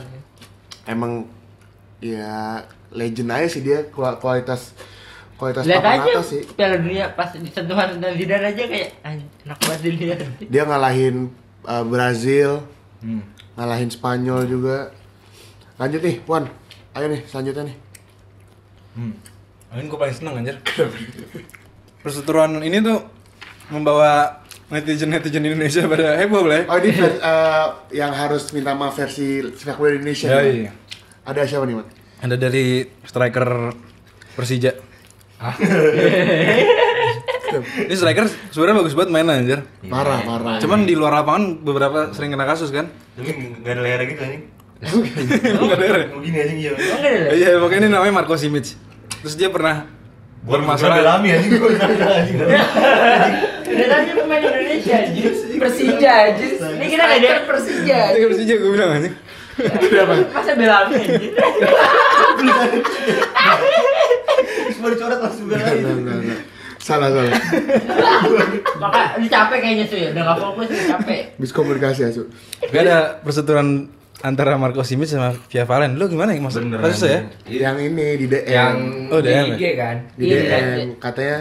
[0.86, 1.12] emang
[1.98, 4.70] ya legend aja sih dia kua- kualitas
[5.34, 6.42] kualitas Lihat papan aja atas sih.
[6.48, 10.18] Piala Dunia pas di sentuhan dan Zidane aja kayak "Anjing, enak banget dilihat.
[10.44, 11.16] Dia ngalahin
[11.64, 12.62] uh, Brazil,
[12.98, 13.22] Hmm.
[13.58, 14.94] Ngalahin Spanyol juga.
[15.82, 16.46] Lanjut nih, Wan.
[16.94, 17.76] Ayo nih, selanjutnya nih.
[18.94, 19.14] Hmm.
[19.74, 20.56] Ini gue paling seneng anjir.
[22.02, 23.02] Perseteruan ini tuh
[23.74, 24.40] membawa
[24.70, 26.64] netizen-netizen Indonesia pada heboh lah.
[26.70, 30.30] Oh ini uh, yang harus minta maaf versi sepak bola Indonesia.
[30.30, 30.72] Ya, iya.
[31.26, 31.88] Ada siapa nih, Mat?
[32.22, 33.74] Ada dari striker
[34.38, 34.72] Persija.
[37.56, 39.60] Ini striker sebenarnya bagus banget mainnya anjir.
[39.88, 40.56] Parah, parah.
[40.60, 42.92] Cuman di luar lapangan beberapa sering kena kasus kan.
[43.16, 44.42] Tapi nggak ada leher gitu anjing.
[44.78, 45.86] Enggak ada.
[45.86, 46.06] ya?
[46.12, 46.70] Begini anjing iya.
[46.76, 47.34] Nggak?
[47.34, 48.76] Iya, makanya ini namanya Marco Simic.
[49.24, 49.88] Terus dia pernah
[50.46, 51.18] Bermasalah bermasalah.
[51.18, 52.36] Lami anjing gua anjing.
[53.68, 55.24] Udah tadi pemain Indonesia anjir.
[55.58, 56.46] Persija aja.
[56.78, 57.98] Ini kita nggak ada Persija.
[58.14, 59.14] Itu Persija gue bilang anjing.
[60.30, 61.32] Masa Belami anjir.
[64.70, 66.38] Semua dicoret langsung Enggak,
[66.88, 67.36] Salah, salah.
[68.82, 71.20] Maka ini capek kayaknya ya, udah nggak fokus capek.
[71.36, 72.22] Miskomunikasi asu.
[72.64, 73.92] Gak ada perseteruan
[74.24, 76.00] antara Marco Simic sama Via Valen.
[76.00, 77.68] Lu gimana ya maksud Bener, kasusnya ya?
[77.68, 78.48] Yang ini di DM.
[78.48, 78.76] Yang
[79.12, 79.96] Oh, di DM IG kan.
[80.16, 81.38] di Iya, DM katanya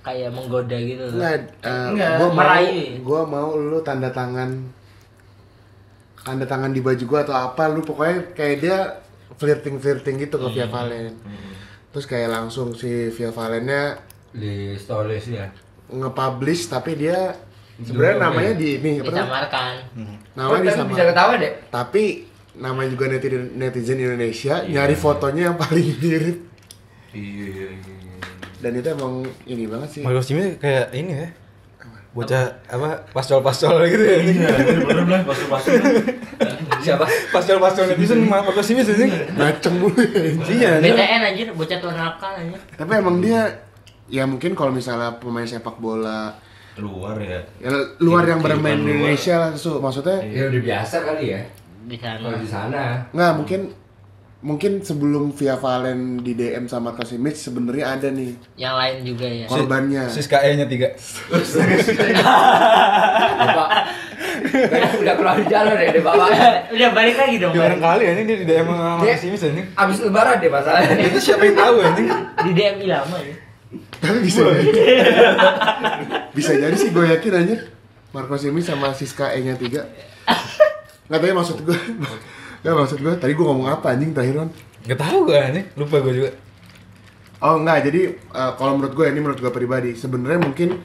[0.00, 1.04] Kayak menggoda gitu.
[1.12, 2.64] enggak uh, Enggak, gua mau
[3.00, 4.48] gua mau lu tanda tangan
[6.20, 8.78] tanda tangan di baju gua atau apa lu pokoknya kayak dia
[9.36, 11.16] flirting flirting gitu ke Via Valen.
[11.90, 13.96] Terus kayak langsung si Via Valennya
[14.32, 15.46] Di stories ya.
[15.88, 17.34] nge-publish tapi dia
[17.76, 18.56] sebenarnya namanya ya.
[18.56, 19.18] di ini apa namanya?
[19.18, 19.72] Disamarkan.
[20.32, 20.88] Namanya Oh, tapi disama.
[20.88, 21.52] bisa ketawa deh.
[21.68, 22.04] Tapi
[22.52, 26.38] namanya juga netizen netizen Indonesia nyari fotonya yang paling mirip
[27.10, 28.16] Iya iya iya.
[28.60, 29.14] dan itu emang
[29.44, 30.00] ini banget sih.
[30.00, 31.28] Marco Simic kayak ini ya.
[32.10, 34.18] Bocah apa pascol-pascol gitu ya.
[34.20, 35.74] Iya, bener lah pasur-pasur.
[36.84, 37.02] Siapa?
[37.30, 39.10] Pascol-pascol netizen Marco Simic anjing.
[39.32, 40.22] Ngaceng mulu ya.
[40.44, 40.70] Iya.
[40.80, 42.58] BTN anjir, bocah tuan nakal anjir.
[42.74, 43.46] Tapi emang dia
[44.10, 46.34] ya mungkin kalau misalnya pemain sepak bola
[46.76, 47.40] Luar ya.
[47.58, 49.12] ya, luar yang bermain di luar.
[49.12, 49.78] Indonesia lah Su.
[49.78, 51.40] maksudnya Ya udah biasa kali ya.
[51.82, 52.18] Di sana.
[52.18, 52.82] Kalau di sana.
[53.10, 53.60] nggak mungkin
[54.40, 59.46] mungkin sebelum Via Valen di DM sama Kasimic sebenarnya ada nih Yang lain juga ya.
[59.46, 60.04] korbannya.
[60.08, 60.96] Sis KE nya 3.
[63.36, 63.68] Bapak.
[64.96, 66.28] udah keluar di jalan deh, deh Bapak.
[66.70, 67.52] Udah balik lagi dong.
[67.52, 69.66] Ya orang kali anjing dia di DM sama Simic anjing.
[69.74, 71.04] Abis lebaran deh masalahnya.
[71.04, 72.08] Itu siapa yang tahu anjing?
[72.40, 73.34] Di DM Ilama ya.
[74.00, 74.70] Tapi bisa jadi.
[76.36, 77.56] bisa jadi sih gue yakin aja.
[78.10, 79.70] Marco Simic sama Siska E nya 3
[81.06, 81.78] Nggak tahu ya maksud gue.
[82.62, 83.14] Nggak maksud gue.
[83.16, 84.50] Tadi gue ngomong apa anjing terakhir Ron?
[84.80, 86.30] Gak tahu gue anjing, lupa gue juga.
[87.40, 90.76] Oh enggak, jadi eh, kalau menurut gue ini menurut gue pribadi sebenarnya mungkin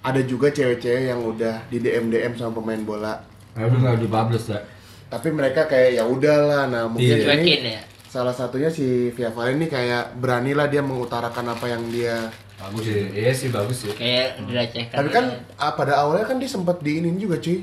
[0.00, 3.24] ada juga cewek-cewek yang udah di DM DM sama pemain bola.
[3.56, 4.60] Aduh nggak di publish ya.
[5.06, 7.34] Tapi mereka kayak ya udahlah, nah mungkin Iya.
[7.40, 7.82] ini ya.
[8.16, 12.32] Salah satunya si Via Valen ini kayak beranilah dia mengutarakan apa yang dia.
[12.56, 13.04] Bagus sih.
[13.12, 13.92] Iya sih bagus sih.
[13.92, 14.96] Kayak dilecehkan.
[14.96, 15.24] Tapi kan
[15.60, 17.60] ah, pada awalnya kan dia sempat diinin juga cuy.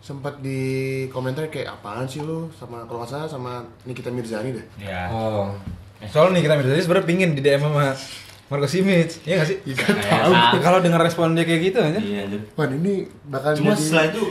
[0.00, 0.60] Sempat di
[1.12, 4.64] komentar kayak apaan sih lu sama kalau nggak salah sama Nikita Mirzani deh.
[4.80, 5.12] Ya.
[5.12, 5.52] Oh.
[6.08, 7.92] Soalnya nih kita jadi sebenarnya pingin di DM sama
[8.44, 9.56] Marco Simic, iya gak sih?
[9.64, 10.32] tahu.
[10.60, 11.96] Kalau dengar respon dia kayak gitu aja.
[11.96, 12.28] Iya.
[12.52, 14.22] Wah ini bakal Cuma jadi setelah itu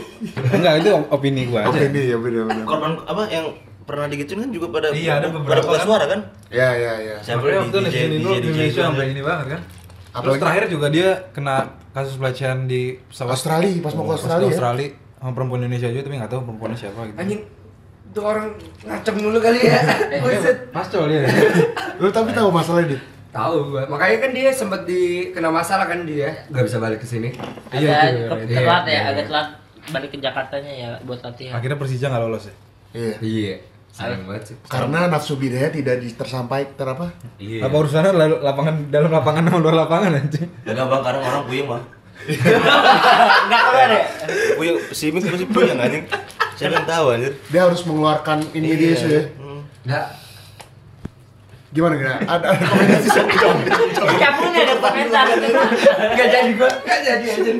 [0.54, 1.90] Enggak, itu opini gua Oke aja.
[1.90, 2.62] nih ya benar-benar.
[2.62, 3.46] korban apa yang
[3.84, 5.84] pernah digituin kan juga pada Iya, ada pada beberapa buka kan.
[5.84, 6.20] suara kan?
[6.48, 7.14] Ya ya ya.
[7.18, 9.60] Siapa Makanya di- waktu itu DJ netizen Indo DJ Indonesia sampai ini banget kan.
[9.60, 11.56] Terus Apalagi- terakhir juga dia kena
[11.90, 14.52] kasus pelecehan di pesawat Australia, pas mau ke Pas Australia ya?
[14.52, 17.18] Australia sama perempuan Indonesia juga tapi nggak tahu perempuannya siapa gitu.
[17.18, 17.40] Anjing.
[18.06, 18.46] Itu orang
[18.80, 19.78] ngaceng mulu kali ya.
[20.22, 20.56] Buset.
[20.70, 21.26] Pascol dia.
[22.00, 23.02] Lu tapi tahu masalahnya dit?
[23.28, 23.82] Tahu gua.
[23.90, 26.30] Makanya kan dia sempat di kena masalah kan dia.
[26.46, 27.34] Nggak bisa balik ke sini.
[27.68, 29.00] Iya, iya, telat iya, ya, iya.
[29.10, 29.48] agak telat
[29.84, 31.58] balik ke Jakartanya ya buat latihan.
[31.58, 32.54] Akhirnya Persija nggak lolos ya.
[32.94, 33.14] Iya.
[33.18, 33.54] Iya.
[33.94, 34.56] Sayang banget sih.
[34.66, 37.14] Karena nafsu bidaya tidak tersampaikan ter apa?
[37.38, 37.62] Iya.
[37.62, 40.50] Apa urusannya lalu lapangan dalam lapangan sama luar lapangan anjing?
[40.66, 41.84] Enggak bang, kadang orang puyeng bang.
[43.46, 44.04] Enggak keluar ya?
[44.58, 46.02] Puyeng, si Mik pasti puyeng anjing.
[46.58, 47.32] Siapa yang tahu anjir?
[47.54, 49.22] Dia harus mengeluarkan ini dia sih ya.
[49.38, 49.62] Hmm.
[49.86, 50.06] Nggak.
[51.74, 52.18] Gimana gimana?
[52.22, 53.10] Ada ada komentar sih
[54.18, 55.24] Capung nih ada komentar.
[56.18, 56.70] Nggak jadi gua.
[56.82, 57.52] Nggak jadi aja.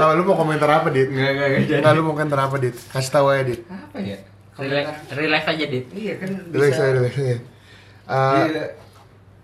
[0.00, 1.12] Ah, lu mau komentar apa dit?
[1.12, 1.80] Nggak nggak nggak jadi.
[1.84, 2.72] Enggak lu mau komentar apa dit?
[2.72, 3.60] Kasih tahu aja dit.
[3.68, 4.16] Apa ya?
[4.54, 5.84] Relax, relax aja dit.
[5.90, 6.80] Iya kan Relax bisa.
[6.80, 7.34] aja relax aja.
[7.34, 7.38] Eh,
[8.04, 8.64] Iya.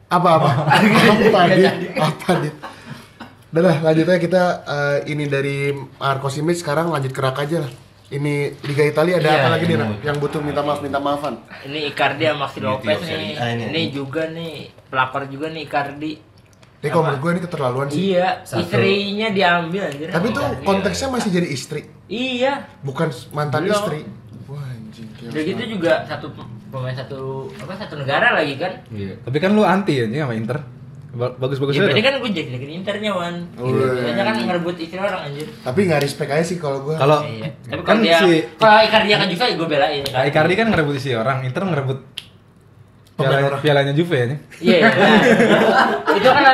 [0.08, 0.50] apa apa?
[1.26, 1.72] apa dit?
[1.96, 2.54] Apa dit?
[3.50, 7.72] Udah lah, lanjut aja kita eh, ini dari Marco Simic sekarang lanjut kerak aja lah.
[8.08, 9.82] Ini Liga Italia ada Iya, apa lagi nih iya.
[9.82, 9.92] Ran?
[10.02, 11.34] yang butuh minta maaf minta maafan?
[11.62, 13.06] Ini Icardi sama Maxi Beauty Lopez nih.
[13.06, 13.62] Serie A ini.
[13.66, 14.54] Ini juga nih
[14.86, 16.12] pelakor juga nih Icardi.
[16.80, 17.98] Ini kalau menurut gue ini keterlaluan sih.
[18.10, 18.62] Iya, Satu.
[18.62, 20.08] istrinya diambil anjir.
[20.08, 22.66] Tapi tuh konteksnya masih jadi istri, Iya.
[22.80, 23.74] bukan mantan Belum.
[23.76, 24.00] istri.
[25.22, 25.70] Udah gitu banget.
[25.70, 26.26] juga satu
[26.70, 27.20] pemain satu
[27.52, 28.72] apa satu negara lagi kan?
[28.88, 29.14] Iya.
[29.20, 30.58] Tapi kan lu anti anjing sama Inter.
[31.10, 31.86] Ba- Bagus-bagus Ya, aja.
[31.90, 33.34] berarti kan gue jadi internya wan.
[33.56, 34.46] Oh, Biasanya kan iya.
[34.46, 35.46] ngerebut istri orang anjir.
[35.58, 36.94] Tapi nggak respect aja sih kalau gue.
[36.94, 37.50] Kalau Iya.
[37.66, 40.02] Tapi kan kalau dia si kalau Icardi akan juga gue belain.
[40.06, 41.98] Icardi kan ngerebut isi orang, Inter ngerebut
[43.20, 43.60] Pemain piala, orang.
[43.60, 44.26] pialanya Juve ya.
[44.26, 44.38] nih.
[44.60, 44.78] Iya.
[44.80, 45.20] nah,
[46.16, 46.44] itu kan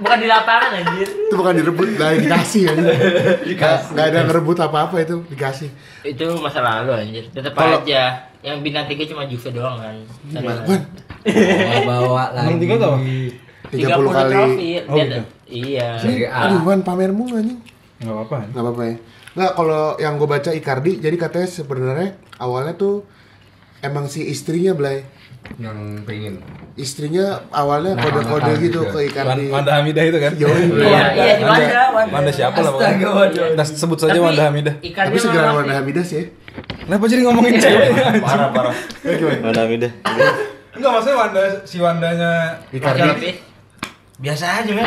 [0.00, 1.08] bukan di lapangan anjir.
[1.08, 2.72] itu bukan direbut, lah dikasih ya.
[3.56, 5.68] Nggak nggak ada ngerebut apa-apa itu dikasih.
[6.02, 7.24] Itu masa lalu anjir.
[7.30, 8.28] Tetap Kalau- aja.
[8.40, 9.94] Yang bintang tiga cuma Juve doang kan.
[10.24, 10.64] Gimana?
[10.64, 10.82] Wan,
[11.84, 12.46] bawa lagi.
[12.48, 12.98] Bintang tiga tuh apa?
[13.70, 14.32] 30 kali.
[14.32, 14.70] trofi.
[14.80, 15.20] Oh, Dia- gitu.
[15.50, 15.88] Iya.
[16.48, 17.60] Aduh, Wan pamermu anjing.
[18.00, 18.36] Enggak apa-apa.
[18.40, 18.46] ya.
[18.48, 18.96] Nggak apa-apa ya.
[19.30, 22.08] Nggak, kalau yang gue baca Icardi, jadi katanya sebenarnya
[22.40, 23.04] awalnya tuh
[23.78, 25.04] emang si istrinya Blay.
[25.56, 26.34] Yang pengen.
[26.72, 29.50] Istrinya awalnya Nah, kode-kode gitu ke Icardi.
[29.50, 30.32] Wan- Wanda Hamidah itu kan.
[30.32, 30.48] Yoi.
[30.70, 32.12] Iya, iya di Wanda- Wanda, Wanda.
[32.14, 32.94] Wanda siapa lah pokoknya.
[32.94, 33.42] Astaga, Wanda.
[33.50, 34.74] Kita sebut saja Tapi Wanda Hamidah.
[34.78, 36.24] Tapi segera Wanda Hamidah sih ya.
[36.80, 37.88] Kenapa jadi ngomongin cewek?
[38.20, 38.74] Parah parah.
[39.40, 39.88] Mana Mida?
[40.70, 42.30] Enggak maksudnya Wanda si Wandanya
[42.70, 43.00] Icardi.
[43.02, 43.30] Tapi
[44.16, 44.84] Biasa aja men.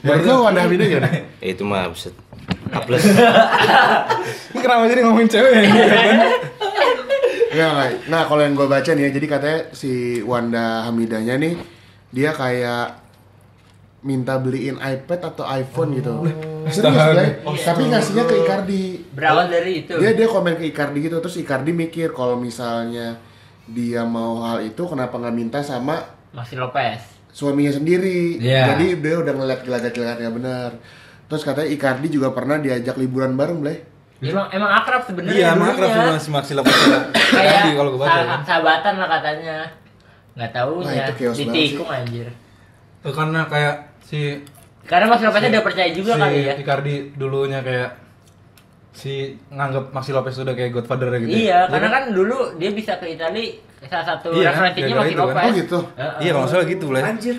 [0.00, 1.08] Menurut lo Wanda Hamidah gimana?
[1.38, 2.12] Eh, itu mah buset.
[2.68, 3.00] A plus.
[3.04, 5.62] Ini kenapa jadi ngomongin cewek ya?
[7.54, 7.90] Enggak, enggak.
[8.10, 11.54] Nah, kalau yang gue baca nih ya, jadi katanya si Wanda Hamidahnya nih,
[12.10, 13.06] dia kayak
[14.04, 16.12] minta beliin iPad atau iPhone gitu.
[16.68, 17.16] Serius, Astaga.
[17.16, 17.30] Blay.
[17.64, 18.84] Tapi ngasihnya ke Icardi.
[19.16, 19.96] berawal dari itu.
[19.96, 23.16] Dia dia komen ke Icardi gitu, terus Icardi mikir kalau misalnya
[23.64, 26.04] dia mau hal itu kenapa nggak minta sama
[26.36, 27.00] Masih Lopez.
[27.32, 28.36] suaminya sendiri.
[28.36, 28.76] Iya.
[28.76, 30.70] Jadi dia udah ngeliat gelagat-gelagatnya bener.
[31.24, 33.80] Terus katanya Icardi juga pernah diajak liburan bareng, Blay.
[34.20, 35.36] Emang emang akrab sebenarnya.
[35.36, 36.74] Iya, emang akrab sama si Maxi Lopez.
[37.12, 38.14] Kayak kalau gue baca.
[38.14, 39.56] sah- sahabatan lah katanya.
[40.34, 41.06] Nggak tahu Wah, ya.
[41.08, 42.26] itu Ditikung anjir.
[43.00, 44.40] Itu karena kayak si
[44.84, 46.54] Karena Mas Lopeznya udah percaya juga si kali ya.
[46.56, 47.90] Icardi dulunya kayak
[48.92, 49.12] si
[49.48, 51.34] nganggap Maxi Lopez udah kayak godfather gitu.
[51.34, 55.18] Iya, karena kan dulu dia bisa ke Itali salah satu Iya, referensinya gara-gara masih itu
[55.18, 55.28] kan.
[55.28, 55.44] Lopez.
[55.44, 55.78] Oh gitu.
[55.94, 56.18] Heeh.
[56.20, 57.00] Iya, kalau salah gitu lah.
[57.02, 57.36] Anjir.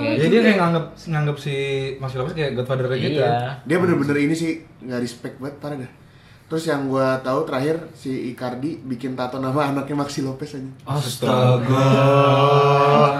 [0.00, 1.54] Iya, Jadi dia kayak nganggap nganggap si
[2.00, 3.20] Maxi Lopez kayak godfather gitu.
[3.20, 3.60] Iya.
[3.68, 5.92] Dia bener-bener ini sih nggak respect banget parah dah.
[6.50, 10.66] Terus yang gua tahu terakhir si Icardi bikin tato nama anaknya Maxi Lopez aja.
[10.82, 11.86] Astaga.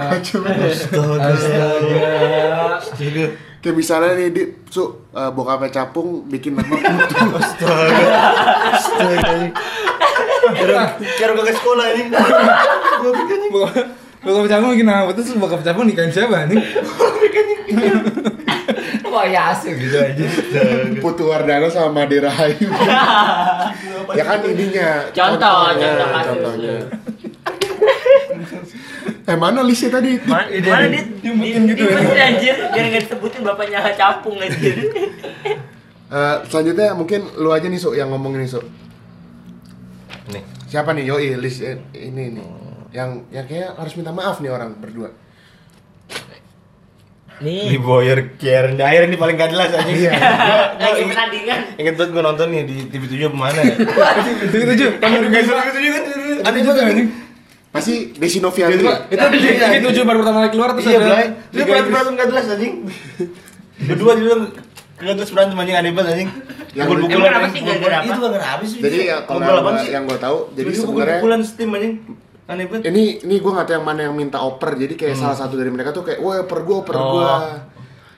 [0.11, 0.75] Kacau banget.
[0.75, 1.31] Astaga.
[3.61, 7.15] Kayak misalnya nih di su uh, bokapnya capung bikin nama putu.
[10.51, 12.03] Kira kira gak ke sekolah ini.
[14.21, 16.61] Bokap cabang bikin apa terus bokap cabang nikahin siapa nih?
[19.11, 20.27] Wah, ya asik gitu aja.
[21.03, 22.71] Putu Wardana sama Made Rahayu.
[24.19, 25.11] ya kan ininya.
[25.11, 26.29] Contoh, contohnya, contoh kasus.
[26.31, 26.77] contohnya.
[29.27, 30.15] eh mana listnya tadi?
[30.23, 32.23] Mana, mana dia, dia mungkin gitu ya.
[32.31, 34.77] anjir, biar nggak disebutin bapaknya capung anjir.
[36.11, 38.59] Eh, selanjutnya mungkin lu aja nih Su yang ngomongin nih Su.
[40.35, 40.43] Nih.
[40.67, 42.47] Siapa nih Yoi list eh, ini nih.
[42.91, 45.11] Yang yang kayak harus minta maaf nih orang berdua.
[47.41, 49.89] Di Nih, Boyer Kieran akhir ini paling gak jelas aja.
[49.89, 50.13] Iya.
[50.77, 51.61] lagi pertandingan.
[51.81, 53.75] Ingat banget gue nonton nih di TV 7 apa mana ya?
[54.45, 54.91] Itu tujuh.
[55.01, 56.05] Tahun Guys, TV 7 kan.
[56.45, 57.09] Ada juga anjing.
[57.73, 58.85] Pasti Desi Noviandri.
[58.85, 61.27] Itu TV tujuh baru pertama kali keluar terus Iya, ada Blay.
[61.49, 62.75] Dia berantem berantem gak jelas anjing.
[63.89, 64.43] Berdua dia bilang
[65.01, 66.31] Gak jelas berantem anjing aneh banget anjing.
[66.77, 67.17] Yang Pukul-pukulan.
[67.17, 67.61] Emang kenapa sih?
[67.65, 68.05] Apa?
[68.05, 68.79] Itu gak kenapa sih?
[68.85, 69.41] Jadi kalau
[69.89, 71.95] yang, gue tahu, jadi sebenarnya pukul-pukulan steam anjing.
[72.51, 72.91] Aneh banget.
[72.91, 74.75] ini ini gue nggak tahu yang mana yang minta oper.
[74.75, 77.07] Jadi kayak salah satu dari mereka tuh kayak, wah oper gue, oper Oh.
[77.15, 77.31] gue.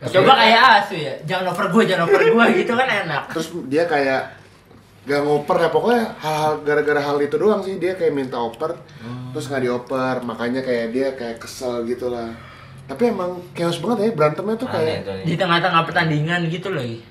[0.08, 3.22] Coba kayak asu ya, jangan over gue, jangan over gue gitu kan enak.
[3.30, 4.42] Terus dia kayak
[5.02, 8.78] gak ngoper ya pokoknya hal-hal gara-gara hal itu doang sih dia kayak minta oper
[9.34, 12.30] terus nggak dioper makanya kayak dia kayak kesel gitu lah
[12.86, 15.26] tapi emang chaos banget ya berantemnya tuh kayak anjing.
[15.26, 17.02] Di tengah-tengah pertandingan gitu lagi.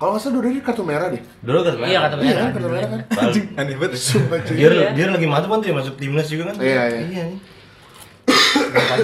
[0.00, 2.40] Kalau nggak salah dulu dia kartu merah deh Dulu kan Iya kata iya merah.
[2.40, 3.92] kan kartu merah kan Anjing, aneh banget.
[3.94, 4.54] Sumpah, cuy.
[4.56, 4.88] Dia Iya.
[4.96, 6.54] dia lagi mantap kan tuh ya, masuk timnas juga kan?
[6.58, 7.00] Iya, iya.
[7.04, 7.22] Iya.
[7.22, 7.40] anjing.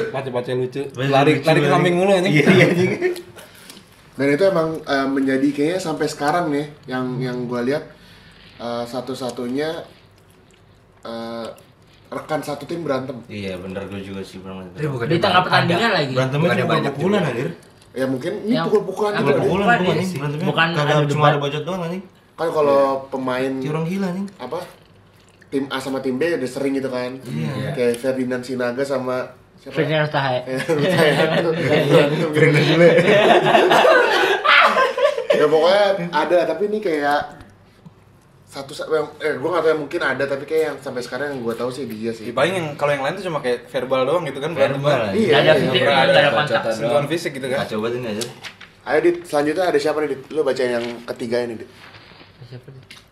[0.09, 0.83] Pace-pace lucu.
[0.97, 2.33] Lari lari ke kambing mulu anjing.
[2.33, 2.93] Iya, iya anjing.
[4.17, 7.85] dan itu emang eh, menjadi kayaknya sampai sekarang nih yang yang gue lihat
[8.57, 9.85] eh, satu-satunya
[11.03, 11.47] eh,
[12.09, 14.73] rekan satu tim berantem Iya, bener gue juga sih bukan
[15.05, 16.15] Di tengah pertandingan lagi.
[16.15, 17.19] Berantemnya cuma banyak juga.
[17.21, 17.49] anjir.
[17.97, 19.33] Ya mungkin ini Yang- pukul-pukulan juga.
[19.41, 20.05] Pukulan iya anjing.
[20.05, 20.17] sih.
[20.17, 21.33] Berantemnya Bukan kagak adu cuma debat.
[21.33, 22.03] ada bacot doang anjing.
[22.37, 24.29] kan kalau pemain orang gila anjing.
[24.37, 24.59] apa
[25.49, 27.73] tim A sama tim B udah sering gitu kan Iya.
[27.73, 29.25] kayak Ferdinand Sinaga sama
[29.57, 30.39] siapa Ferdinand Tahe.
[32.29, 32.91] Ferdinand Sule.
[35.33, 37.21] ya pokoknya ada tapi ini kayak
[38.57, 41.29] satu sa- yang- eh gue gak tau yang mungkin ada tapi kayak yang sampai sekarang
[41.29, 43.69] yang gue tahu sih dia sih Ya, paling yang kalau yang lain tuh cuma kayak
[43.69, 45.13] verbal doang gitu kan Verbal, banget.
[45.15, 46.63] Iya, iya, fisik, gak ada ada kontak.
[46.71, 47.59] Sentuhan fisik gitu kan.
[47.63, 48.25] Banget ini aja.
[48.87, 51.71] ayo dit selanjutnya ada siapa nih dit lu bacain yang ketiga ini dit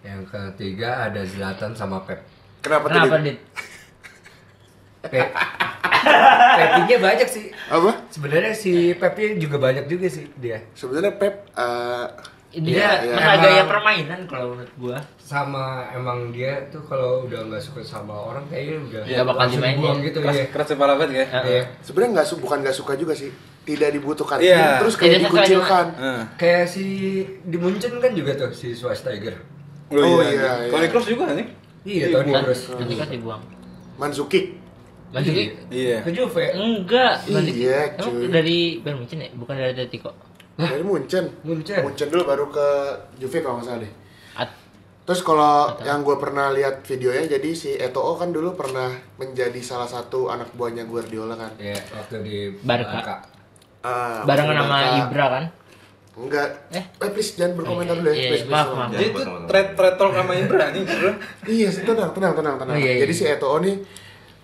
[0.02, 2.22] Yang ketiga ada Zlatan sama Pep.
[2.58, 3.38] kenapa, Kenapa, tuh dit Dit?
[5.04, 5.32] Pe-
[6.54, 7.44] Pepinya banyak sih.
[7.66, 7.90] Apa?
[8.08, 10.62] Sebenarnya si Pepi juga banyak juga sih dia.
[10.72, 12.06] Sebenarnya Pep eh,
[12.56, 14.98] Dia Iya, masalah emang- gaya permainan kalau menurut gua.
[15.16, 19.80] Sama emang dia tuh kalau udah nggak suka sama orang kayaknya udah Nggak bakal dimainin.
[19.80, 20.46] buang gitu keras ya.
[20.48, 21.62] keras kepala banget kayak Iya.
[21.80, 23.30] sebenarnya nggak su bukan nggak suka juga sih.
[23.64, 24.54] Tidak dibutuhkan Iya.
[24.54, 25.86] tim, terus kayak Tidak dikucilkan.
[25.94, 26.20] Heeh.
[26.36, 26.84] Kayak si
[27.40, 29.34] di Munchen kan juga tuh si Schweinsteiger.
[29.90, 30.88] Oh, iya, Toni iya.
[30.88, 31.46] Kroos juga nih
[31.82, 32.62] Iya, Toni Kan Kroos.
[32.72, 33.42] nanti kan dibuang.
[33.94, 34.40] Manzuki.
[35.10, 36.44] Manzuki iya Ke Juve.
[36.50, 38.26] enggak, Iya, emang cuy.
[38.28, 40.10] dari Bayern Munchen ya, bukan dari Atletico.
[40.54, 41.24] Dari Munchen.
[41.42, 41.82] Munchen.
[41.82, 42.66] Munchen dulu baru ke
[43.16, 43.92] Juve kalau nggak salah deh.
[44.36, 44.56] At-
[45.04, 49.84] Terus kalau yang gue pernah lihat videonya, jadi si Eto'o kan dulu pernah menjadi salah
[49.84, 51.52] satu anak buahnya Guardiola kan.
[51.56, 53.20] Iya, waktu di Barca.
[53.84, 55.02] Ah, barengan waktu sama.
[55.04, 55.44] Ibra kan?
[56.14, 56.48] Enggak.
[56.70, 56.84] Eh?
[56.96, 58.16] Eh, please jangan berkomentar dulu ya.
[58.16, 58.88] Iya, please, maaf, maaf.
[58.88, 61.10] jadi itu trade trade talk sama Ibra nih bro
[61.44, 62.74] Iya, tenang, tenang, tenang, tenang.
[62.74, 63.00] Oh, iya, iya.
[63.02, 63.76] Jadi si Eto'o nih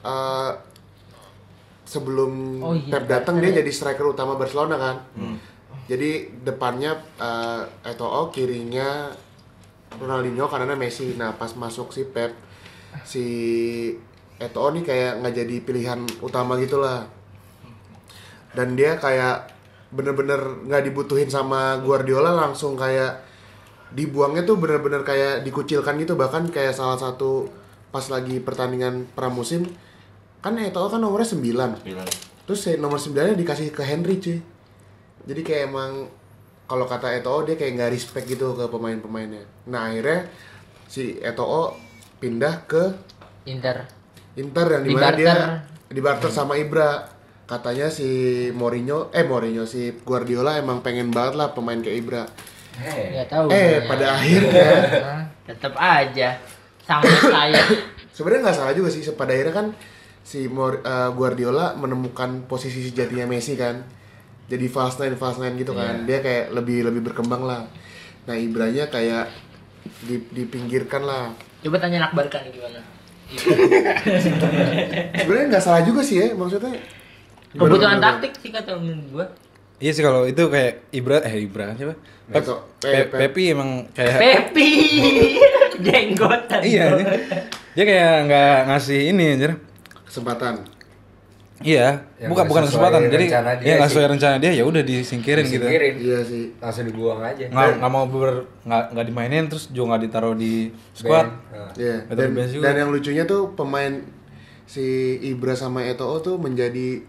[0.03, 0.51] eh,
[1.87, 2.91] sebelum Oh, iya.
[2.91, 4.97] Pep datang dia jadi striker utama Barcelona kan.
[5.91, 9.11] Jadi depannya eh, Eto'o, kirinya
[9.99, 11.19] Ronaldinho, kanannya Messi.
[11.19, 12.31] Nah, pas masuk si Pep,
[13.03, 13.27] si
[14.39, 17.11] Eto'o nih kayak nggak jadi pilihan utama gitu lah.
[18.55, 19.51] Dan dia kayak
[19.91, 23.27] bener-bener nggak dibutuhin sama Guardiola langsung kayak
[23.91, 27.51] dibuangnya tuh bener-bener kayak dikucilkan gitu bahkan kayak salah satu
[27.91, 29.67] pas lagi pertandingan pramusim
[30.39, 31.83] kan Eto'o kan nomornya 9
[32.47, 34.39] terus si nomor 9 nya dikasih ke Henry cuy
[35.23, 35.93] jadi kayak emang
[36.65, 40.29] kalau kata Eto'o dia kayak nggak respect gitu ke pemain-pemainnya nah akhirnya
[40.87, 41.75] si Eto'o
[42.17, 42.83] pindah ke
[43.43, 43.89] Inter.
[44.35, 45.49] Inter yang Di di mana dia barter.
[45.89, 47.09] di barter sama Ibra
[47.45, 48.07] katanya si
[48.51, 52.23] Mourinho eh Mourinho si Guardiola emang pengen banget lah pemain kayak Ibra
[52.79, 53.13] Hei.
[53.13, 53.47] Nggak tahu.
[53.51, 53.89] eh namanya.
[53.89, 54.71] pada akhirnya
[55.43, 56.29] tetap aja
[56.81, 57.63] sangat saya.
[58.11, 59.67] sebenarnya nggak salah juga sih pada akhirnya kan
[60.23, 63.83] si Mor- eh, Guardiola menemukan posisi sejatinya Messi kan
[64.51, 67.63] jadi false nine false nine gitu kan dia kayak lebih lebih berkembang lah
[68.23, 69.31] nah Ibranya kayak
[70.03, 72.81] di, dipinggirkan lah Coba tanya anak Barca nih gimana.
[75.15, 76.75] sebenarnya nggak salah juga sih ya maksudnya
[77.51, 79.27] Kebutuhan taktik sih kata menurut gua.
[79.77, 81.95] iya sih kalau itu kayak Ibra eh Ibra siapa
[82.27, 82.55] Pep, Beto.
[82.79, 83.19] Pe- Eh, Pep.
[83.29, 84.69] Pepi emang kayak Pepi
[85.85, 86.61] jenggotan.
[86.63, 87.07] iya anjir.
[87.73, 89.53] dia kayak nggak ngasih ini anjir
[90.05, 90.63] kesempatan
[91.61, 93.25] iya Yang bukan bukan kesempatan jadi
[93.61, 95.95] ya nggak sesuai rencana dia ya udah disingkirin, gitu Disingkirin.
[95.97, 97.45] iya sih Langsung dibuang aja.
[97.47, 101.71] nggak nggak mau ber nggak nggak dimainin terus juga nggak ditaruh di squad Nah.
[101.73, 101.97] Iya.
[102.09, 104.01] Dan, dan yang lucunya tuh pemain
[104.65, 104.83] si
[105.21, 107.05] Ibra sama Eto'o tuh menjadi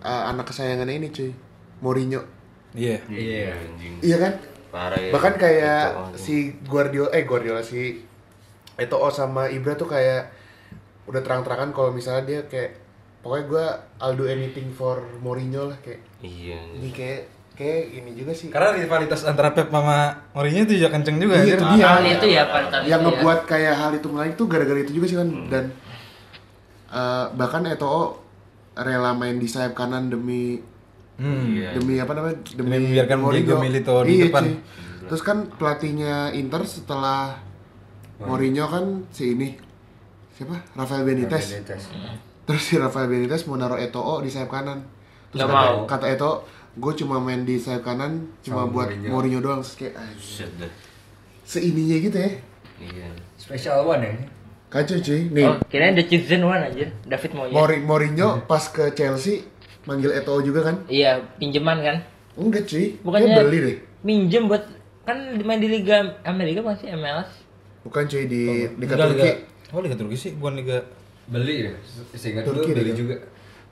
[0.00, 1.30] uh, anak kesayangannya ini cuy.
[1.80, 2.20] Mourinho.
[2.72, 3.56] iya Iya.
[4.00, 4.32] Iya kan?
[4.70, 5.10] Parah ya.
[5.10, 6.14] Bahkan kayak anjing.
[6.16, 8.04] si Guardiola eh Guardiola si
[8.76, 10.30] Eto'o sama Ibra tuh kayak
[11.04, 12.79] udah terang-terangan kalau misalnya dia kayak
[13.20, 13.66] pokoknya gua
[13.98, 16.56] I'll do anything for Mourinho lah kayak Iya.
[16.58, 16.78] anjing.
[16.78, 17.20] ini kayak
[17.52, 18.48] kayak ini juga sih.
[18.48, 19.98] karena rivalitas antara Pep sama
[20.30, 21.84] Mourinho itu juga kenceng juga Iya, itu dia.
[21.86, 22.42] Hal itu ya
[22.84, 25.64] yang ngebuat kayak hal itu menarik tuh gara-gara itu juga sih kan dan
[26.88, 28.18] uh, bahkan Eto'o
[28.74, 30.60] rela main di sayap kanan demi
[31.14, 31.52] Hmm.
[31.52, 31.76] Iya.
[31.76, 34.40] demi apa namanya Demi membiarkan Diego Milito di Iya, depan.
[34.42, 34.56] cuy.
[35.04, 37.36] terus kan pelatihnya Inter setelah
[38.18, 39.52] Mourinho kan si ini
[40.32, 41.84] siapa Rafael Benitez Benitez.
[42.50, 44.82] Terus si Rafael Benitez mau naruh Eto'o di sayap kanan
[45.30, 45.86] terus kata, mau.
[45.86, 49.08] kata Eto'o gue cuma main di sayap kanan cuma Sama buat Mourinho.
[49.08, 49.94] Mourinho doang Terus kayak
[50.56, 50.72] dah.
[51.42, 52.30] seininya gitu ya
[52.80, 53.08] Iya.
[53.36, 54.12] Special one ya.
[54.68, 56.88] kacau cuy nih Oh, kirain the chosen one anjir.
[57.02, 57.52] David Moyes.
[57.52, 59.44] Mori- Mourinho pas ke Chelsea
[59.82, 60.76] manggil Eto'o juga kan?
[60.86, 61.96] Iya, pinjaman kan.
[62.34, 63.76] Enggak cuy, Bukannya dia beli deh.
[64.00, 64.62] minjem buat
[65.02, 67.28] kan main di Liga Amerika masih MLS.
[67.82, 69.20] Bukan cuy di Liga Enggak, Turki.
[69.20, 70.78] Liga- Oh Liga Turki sih, bukan Liga
[71.30, 71.72] Beli ya.
[72.12, 73.16] Seingat gue Turki beli juga.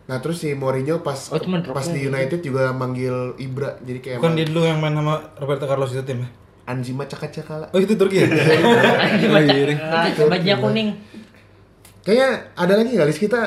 [0.08, 2.06] Nah terus si Mourinho pas Oh, cuma drop pas di.
[2.06, 6.00] United juga manggil Ibra, jadi kayak Bukan dia dulu yang main sama Roberto Carlos itu
[6.00, 6.28] tim ya?
[6.64, 7.68] Anjima cakacakala.
[7.72, 8.28] Oh itu Turki ya?
[8.28, 9.78] Anjir, Oh, iya, Ring.
[10.08, 10.88] Itu bajunya kuning.
[12.04, 13.40] Kayaknya ada lagi nggak list kita?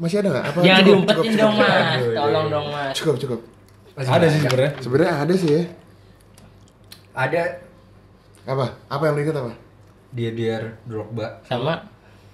[0.00, 0.44] Masih ada nggak?
[0.50, 2.00] Apa Jangan cukup, diumpetin cukup, dong, cukup, Mas.
[2.16, 2.92] Tolong dong, Mas.
[2.96, 3.40] Cukup cukup.
[4.00, 4.72] Ada sih sebenarnya.
[4.80, 5.62] Sebenarnya ada sih ya.
[7.12, 7.42] Ada
[8.48, 8.66] Apa?
[8.88, 9.52] Apa yang lu ingat apa?
[10.10, 10.58] dia dia
[10.90, 11.86] Drogba Sama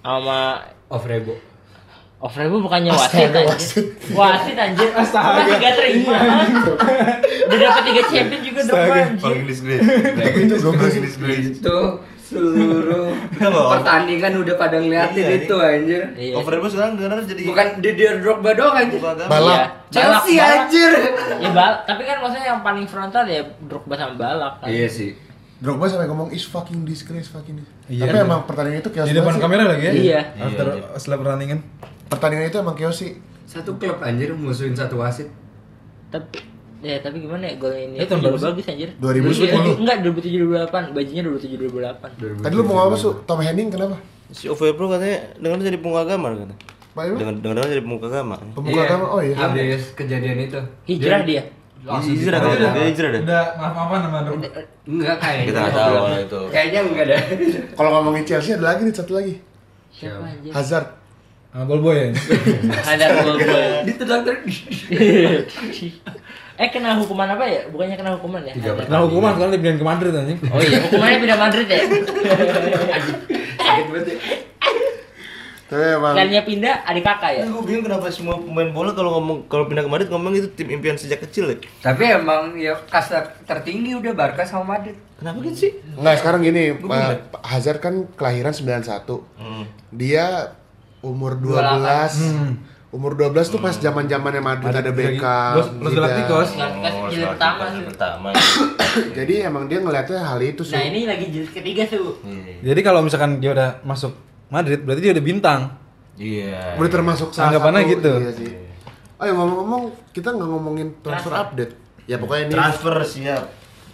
[0.07, 1.35] sama of Rebo.
[2.17, 3.93] Ofrebu bukannya wasit anjir.
[4.15, 4.89] Wasit anjir.
[4.89, 5.45] Astaga.
[5.53, 6.17] Tiga terima.
[7.45, 9.21] Udah dapat tiga champion juga dong anjir.
[9.21, 9.85] Paling disgrace.
[10.33, 10.97] Itu goblok.
[10.97, 11.79] Itu
[12.27, 16.01] seluruh pertandingan udah pada ngeliatin itu anjir.
[16.17, 16.33] Iya.
[16.41, 18.97] Overbus sekarang karena jadi Bukan Didier Drogba doang anjir.
[18.97, 19.77] Iya.
[19.93, 20.57] Chelsea Balak, balak.
[20.57, 20.91] anjir.
[21.37, 24.67] Ya bal, tapi kan maksudnya yang paling frontal ya Drogba sama Balak kan.
[24.73, 25.26] Iya sih.
[25.57, 27.87] Drogba sampai ngomong is fucking disgrace fucking disgrace.
[27.87, 28.03] Iya.
[28.05, 29.41] Tapi emang pertandingan itu chaos Di depan sih.
[29.41, 29.91] kamera lagi ya?
[29.91, 30.19] Iya.
[30.39, 31.59] After Iya, setelah pertandingan.
[32.07, 33.11] Pertandingan itu emang chaos sih.
[33.43, 35.27] Satu klub anjir musuhin satu wasit.
[36.07, 36.39] Tapi
[36.77, 38.47] ya tapi gimana ya gol ini Eh, tahun juga berapa sih?
[38.53, 39.81] bagus anjir 2010.
[39.81, 43.09] enggak 2007 2008 bajunya 2007 2008 Tadi lu mau ngomong apa su?
[43.25, 43.97] Tom Henning kenapa?
[44.29, 46.53] Si Overpro katanya dengar jadi pemuka agama kata.
[46.93, 47.15] Pak Ibu?
[47.17, 48.35] Dengar dengar jadi pemuka agama.
[48.53, 49.05] Pembuka agama?
[49.09, 49.33] Oh iya.
[49.35, 50.59] Habis kejadian itu.
[50.85, 51.41] hijrah dia
[51.85, 53.21] Hijrah kan dia hijrah deh.
[53.23, 54.35] Udah maaf-maafan sama Dok.
[54.89, 55.45] Enggak kayaknya.
[55.45, 56.39] Kita nggak tahu kalau itu.
[56.49, 57.17] Kayaknya enggak ada.
[57.77, 59.33] Kalau ngomongin Chelsea ada lagi nih satu lagi.
[59.93, 60.87] siapa Hazard.
[61.47, 62.07] Sama ball boy ya.
[62.91, 64.55] ada gol gol Ditendang terus.
[66.57, 68.53] eh kena hukuman apa ya bukannya kena hukuman ya.
[68.89, 70.39] Nah hukuman sekarang dipindahin ke Madrid anjing.
[70.49, 71.79] oh iya hukumannya pindah Madrid ya
[73.57, 74.17] Sakit banget ya.
[75.67, 79.51] Tapi emang Kaliannya pindah adik kakak ya Gue bingung kenapa semua pemain bola kalau ngomong
[79.51, 81.57] kalau pindah ke Madrid ngomong itu tim impian sejak kecil ya.
[81.83, 84.95] Tapi emang ya kasta tertinggi udah Barca sama Madrid.
[85.19, 85.71] Kenapa gitu sih?
[85.97, 87.17] Enggak, sekarang gini, uh.
[87.41, 89.17] Hazard kan kelahiran 91.
[89.35, 89.65] Hmm.
[89.91, 90.55] Dia
[91.01, 91.51] umur 12.
[91.51, 92.53] Hmm.
[92.87, 95.19] Umur 12 tuh pas zaman-zamannya Madrid ada Madrid lagi.
[95.19, 95.53] Beckham.
[95.59, 95.71] Los-.
[95.91, 96.49] Galacticos.
[96.55, 98.29] Oh, jilid pertama jilid pertama.
[99.17, 100.73] Jadi emang dia ngeliatnya hal itu sih.
[100.79, 102.71] nah ini lagi jilid ketiga tuh Iya.
[102.71, 104.15] Jadi kalau misalkan dia udah masuk
[104.47, 105.61] Madrid berarti dia udah bintang.
[106.15, 106.75] Iya.
[106.75, 107.91] Udah termasuk salah Anggapannya satu.
[107.93, 108.13] gitu.
[108.17, 108.51] Iya sih.
[109.17, 111.51] Oh ya ngomong-ngomong, kita nggak ngomongin transfer Transfer.
[111.51, 111.73] update.
[112.05, 113.43] Ya pokoknya ini Transfer siap.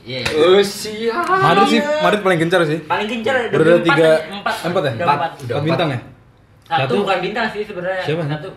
[0.04, 0.36] iya iya.
[0.36, 1.26] Oh siap.
[1.26, 2.80] Madrid sih, Madrid paling gencar sih.
[2.84, 4.92] paling gencar Udah ada tiga, empat empat ya?
[5.00, 5.20] Empat.
[5.40, 6.00] empat bintang ya?
[6.64, 6.94] satu Satu.
[7.04, 8.24] bukan bintang sih sebenarnya Siapa?
[8.28, 8.50] satu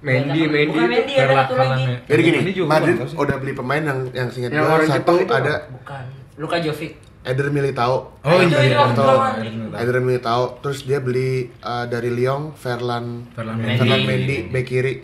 [0.00, 3.98] Mendy, Mendy bukan itu Mendy ada satu lagi Jadi gini, Madrid udah beli pemain yang
[4.10, 6.02] yang singkat Yang satu ada bukan
[6.40, 8.16] Luka Jovic Eder Militao.
[8.24, 8.76] Oh Itu iya, iya.
[8.80, 9.76] Atau Betul.
[9.76, 10.42] Eder Militao.
[10.64, 13.76] Terus dia beli uh, dari Lyon Ferland Ferland Mendy.
[13.76, 14.94] Ferland Mendy bek kiri.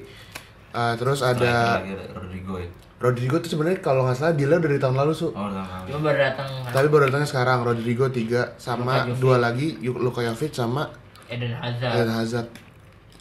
[0.73, 1.81] Uh, terus ada
[2.13, 2.69] Rodrigo ya.
[2.97, 5.29] Rodrigo tuh sebenarnya kalau nggak salah dealnya dari tahun lalu su.
[5.29, 5.53] Oh.
[5.85, 10.57] Cuma baru datang Tapi baru datangnya sekarang Rodrigo tiga sama Luka dua lagi Luka Jovic
[10.57, 10.89] sama
[11.29, 12.49] Eden Eden Hazard Hazard.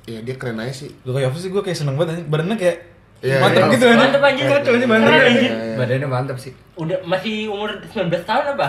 [0.08, 0.96] Ya dia keren aja sih.
[1.04, 2.24] Luka Jovic sih gue kayak seneng banget.
[2.32, 2.95] Badannya kayak
[3.26, 3.74] Iya, mantep iya.
[3.74, 3.98] gitu anjing.
[3.98, 5.34] Mantep badannya Keren, anjing.
[5.34, 5.54] anjing.
[5.58, 5.76] Iya.
[5.76, 6.54] Badannya mantap sih.
[6.76, 8.68] udah masih umur 19 tahun apa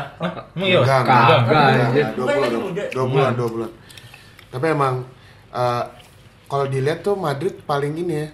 [0.57, 0.79] iya?
[0.81, 2.51] Enggak, Kagak, enggak, enggak, dua bulan,
[2.89, 3.71] dua- bulan, dua bulan.
[4.49, 4.95] Tapi emang
[5.51, 5.85] uh,
[6.47, 8.29] kalau dilihat tuh Madrid paling ini ya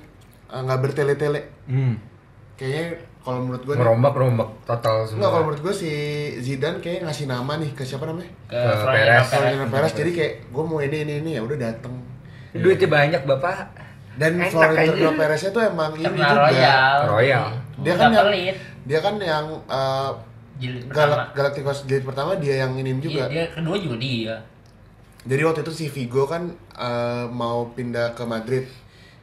[0.48, 1.40] uh, nggak bertele-tele.
[1.66, 1.96] Hmm.
[2.54, 2.84] Kayaknya
[3.18, 5.30] kalau menurut gue Merombak merombak total Enggak, semua.
[5.30, 5.90] kalau menurut gue si
[6.38, 8.30] Zidane kayak ngasih nama nih ke siapa namanya?
[8.46, 9.26] ke Ke Perez.
[9.66, 9.92] Perez.
[9.96, 11.94] Jadi kayak gue mau ini ini ini ya udah dateng.
[12.52, 13.81] Duitnya banyak bapak.
[14.12, 15.18] Dan Enak Florentino aja.
[15.18, 16.36] Perez itu emang ini juga.
[16.38, 17.44] Royal Royal.
[17.80, 20.10] Dia kan Nggak yang pelit dia kan yang uh,
[20.58, 23.22] jilid Gal pertama Galacticos jilid pertama dia yang inin Iya, juga.
[23.26, 24.36] dia kedua juga dia
[25.22, 28.66] Jadi waktu itu si Vigo kan uh, mau pindah ke Madrid.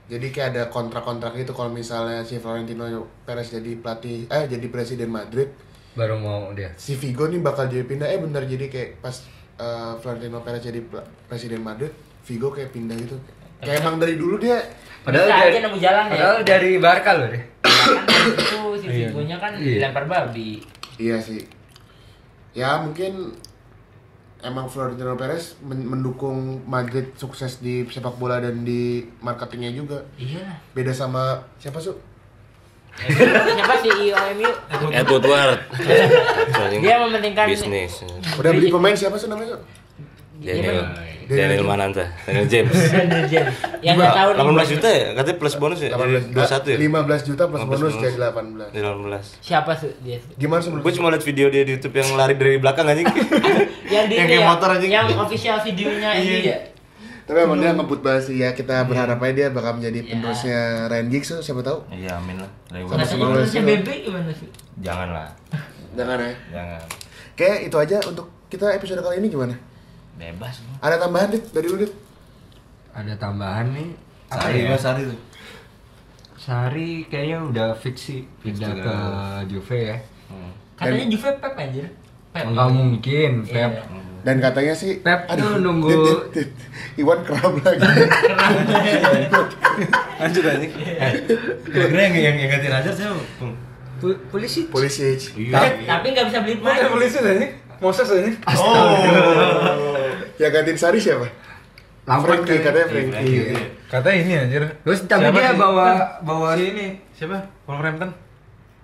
[0.07, 2.87] Jadi kayak ada kontrak-kontrak itu kalau misalnya si Florentino
[3.21, 5.51] Perez jadi pelatih eh jadi presiden Madrid,
[5.93, 6.71] Baru mau dia.
[6.73, 9.13] si Vigo nih bakal jadi pindah eh bener jadi kayak pas
[9.59, 10.81] uh, Florentino Perez jadi
[11.27, 11.93] presiden Madrid,
[12.25, 13.19] Vigo kayak pindah gitu.
[13.59, 14.59] Kayak emang dari dulu dia
[14.99, 16.11] Padahal Bisa dari, aja nemu jalan ya.
[16.11, 17.43] padahal dari Barca loh deh.
[18.29, 19.65] itu si Vigonya kan Iya.
[19.81, 20.59] dilempar babi
[20.95, 21.39] iya sih.
[22.51, 23.31] Ya mungkin
[24.39, 30.03] emang Florentino Perez men- mendukung Madrid sukses di sepak bola dan di marketingnya juga.
[30.15, 31.95] iya Beda sama siapa su?
[32.99, 34.49] siapa sih IOMU
[34.91, 35.59] Edward Ward.
[36.75, 38.03] Dia mementingkan bisnis.
[38.35, 39.55] Udah beli pemain siapa sih namanya?
[40.39, 40.47] Su?
[40.47, 42.73] Daniel Daniel Daniel Mananta, Daniel James.
[42.95, 45.07] Daniel James yang nggak tahu nih 18 juta ya?
[45.13, 45.89] Katanya plus bonus ya?
[45.93, 46.77] Jadi 21 ya?
[46.89, 47.95] 15 juta plus 15 bonus bonus.
[48.01, 48.73] jadi 18.
[48.73, 49.45] Jadi 18.
[49.45, 52.57] siapa sih dia Gimana sebelum Gue cuma liat video dia di YouTube yang lari dari
[52.57, 53.05] belakang anjing.
[53.93, 54.85] yang di Yang kayak ya, motor aja.
[54.89, 56.57] yang official videonya ini ya
[57.29, 61.07] Tapi emang dia ngebut banget sih ya kita berharap aja dia bakal menjadi penerusnya Ryan
[61.13, 61.85] Giggs tuh, siapa tahu.
[61.93, 62.49] Iya, amin lah.
[63.05, 64.49] Sama si bebek gimana sih
[64.81, 65.29] Jangan lah.
[65.93, 66.33] Jangan ya.
[66.49, 66.81] Jangan.
[67.37, 69.68] Kayak itu aja untuk kita episode kali ini gimana?
[70.19, 70.59] Bebas.
[70.77, 71.93] Ada tambahan dit dari lu dit?
[72.91, 73.89] Ada tambahan nih.
[74.27, 74.75] Apa Sari, ya?
[74.75, 75.19] sari tuh.
[76.35, 78.93] Sari kayaknya udah fix sih pindah ke.
[79.47, 79.97] Juve ya.
[80.27, 80.51] Hmm.
[80.75, 81.87] katanya Juve Pep anjir
[82.29, 83.53] Pep Enggak mungkin, Iya.
[83.65, 83.71] Pep.
[84.19, 86.49] Dan katanya sih Pep tuh nunggu- dit, dit, dit.
[86.97, 87.79] Iwan kerap lagi.
[90.19, 90.71] Lanjut anjing.
[91.65, 93.23] Kira-kira yang yang yang ganti Hazard siapa?
[94.29, 94.67] Polisi.
[94.67, 95.15] Polisi.
[95.47, 97.51] tapi tapi nggak bisa beli pemain polisi anjing?
[97.79, 98.35] Moses anjing.
[100.39, 101.27] Yang gantiin Sari siapa?
[102.07, 102.65] Lampard Frankie, kan.
[102.65, 103.21] katanya Frankie.
[103.21, 103.59] Iya.
[103.85, 104.61] Katanya ini anjir.
[104.81, 105.87] Terus tapi Siapa dia bawa
[106.21, 107.37] bawa si ini siapa?
[107.63, 108.09] Wolverhampton.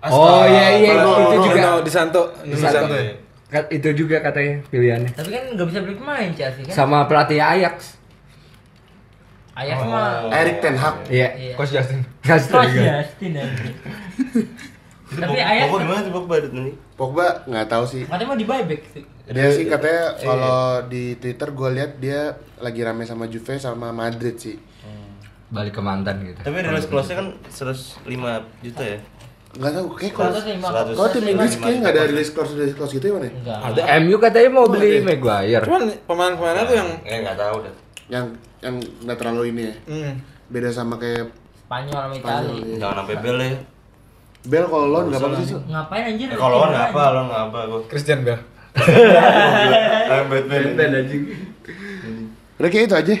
[0.06, 1.24] Oh iya iya Astaga.
[1.26, 1.60] itu juga.
[1.80, 2.94] Di Santo, di Santo.
[3.46, 5.10] Kat- Itu juga katanya pilihannya.
[5.12, 7.94] tapi kan nggak bisa beli pemain Chelsea kan Sama pelatih Ajax.
[9.54, 10.96] Ajax mah Erik Ten Hag.
[11.08, 11.28] Iya.
[11.32, 11.54] Iya.
[11.54, 12.02] Coach Justin.
[12.20, 12.82] Coach Astaga.
[13.00, 13.72] Justin anjir.
[15.06, 16.74] Tapi ayah Pokok gimana tuh Pogba nih?
[16.98, 18.02] Pogba nggak tahu sih.
[18.02, 19.02] katanya mau di buyback sih.
[19.30, 24.34] Dia sih katanya kalau di Twitter gue lihat dia lagi rame sama Juve sama Madrid
[24.34, 24.58] sih.
[25.46, 26.42] Balik ke mantan gitu.
[26.42, 28.98] Tapi release clause-nya kan 105 juta ya?
[29.56, 30.98] Nggak tahu, kayak kalau 100.
[30.98, 33.28] kalau tim Inggris kayak nggak ada release clause release clause gitu ya mana?
[33.30, 33.58] Enggak.
[33.62, 35.64] Ada MU katanya mau beli Maguire.
[35.64, 37.74] Cuman pemain-pemainnya tuh yang Eh nggak tahu dah.
[38.10, 38.24] Yang
[38.60, 38.74] yang
[39.06, 39.74] nggak terlalu ini ya.
[39.86, 40.12] hmm,
[40.50, 41.30] Beda sama kayak
[41.62, 42.42] Spanyol sama Spanyol.
[42.42, 42.58] Itali.
[42.58, 42.76] iya.
[42.82, 43.50] Jangan sampai bel ya.
[44.46, 45.56] Bel kalau loan nggak apa-apa sih.
[45.58, 46.28] Ngapain anjir?
[46.30, 47.80] Eh, kalau lo nggak apa, lo nggak apa gua.
[47.90, 48.42] Christian Bale.
[50.12, 50.92] I'm Batman.
[51.02, 51.22] anjing.
[52.56, 53.14] Udah kayak itu aja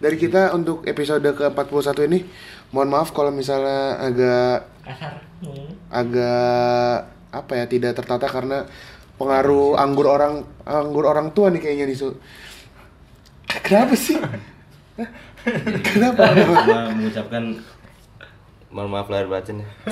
[0.00, 2.24] dari kita untuk episode ke-41 ini.
[2.70, 4.56] Mohon maaf kalau misalnya agak
[4.86, 5.14] Kasar.
[5.42, 5.74] Hmm.
[5.90, 8.66] agak apa ya tidak tertata karena
[9.18, 11.98] pengaruh anggur orang anggur orang tua nih kayaknya nih.
[13.66, 14.16] Kenapa sih?
[15.90, 16.22] Kenapa?
[16.94, 17.58] Mengucapkan
[18.70, 19.68] mohon maaf lahir batin ya.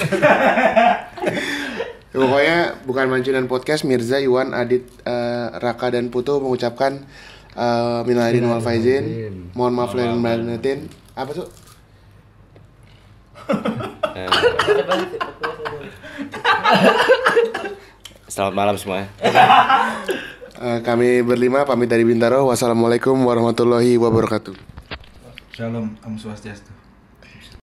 [2.08, 2.58] Ya, pokoknya
[2.88, 7.04] bukan Mancunan Podcast Mirza, Iwan, Adit, eh, Raka dan Putu mengucapkan
[7.52, 9.04] uh, minal aidin wal faizin.
[9.52, 10.88] Mohon maaf lahir batin.
[11.12, 11.46] Apa tuh?
[14.16, 14.28] Eh,
[18.32, 19.12] Selamat malam semuanya.
[20.58, 22.48] Eh, kami berlima pamit dari Bintaro.
[22.48, 24.56] Wassalamualaikum warahmatullahi wabarakatuh.
[25.52, 26.77] Shalom, Om Swastiastu.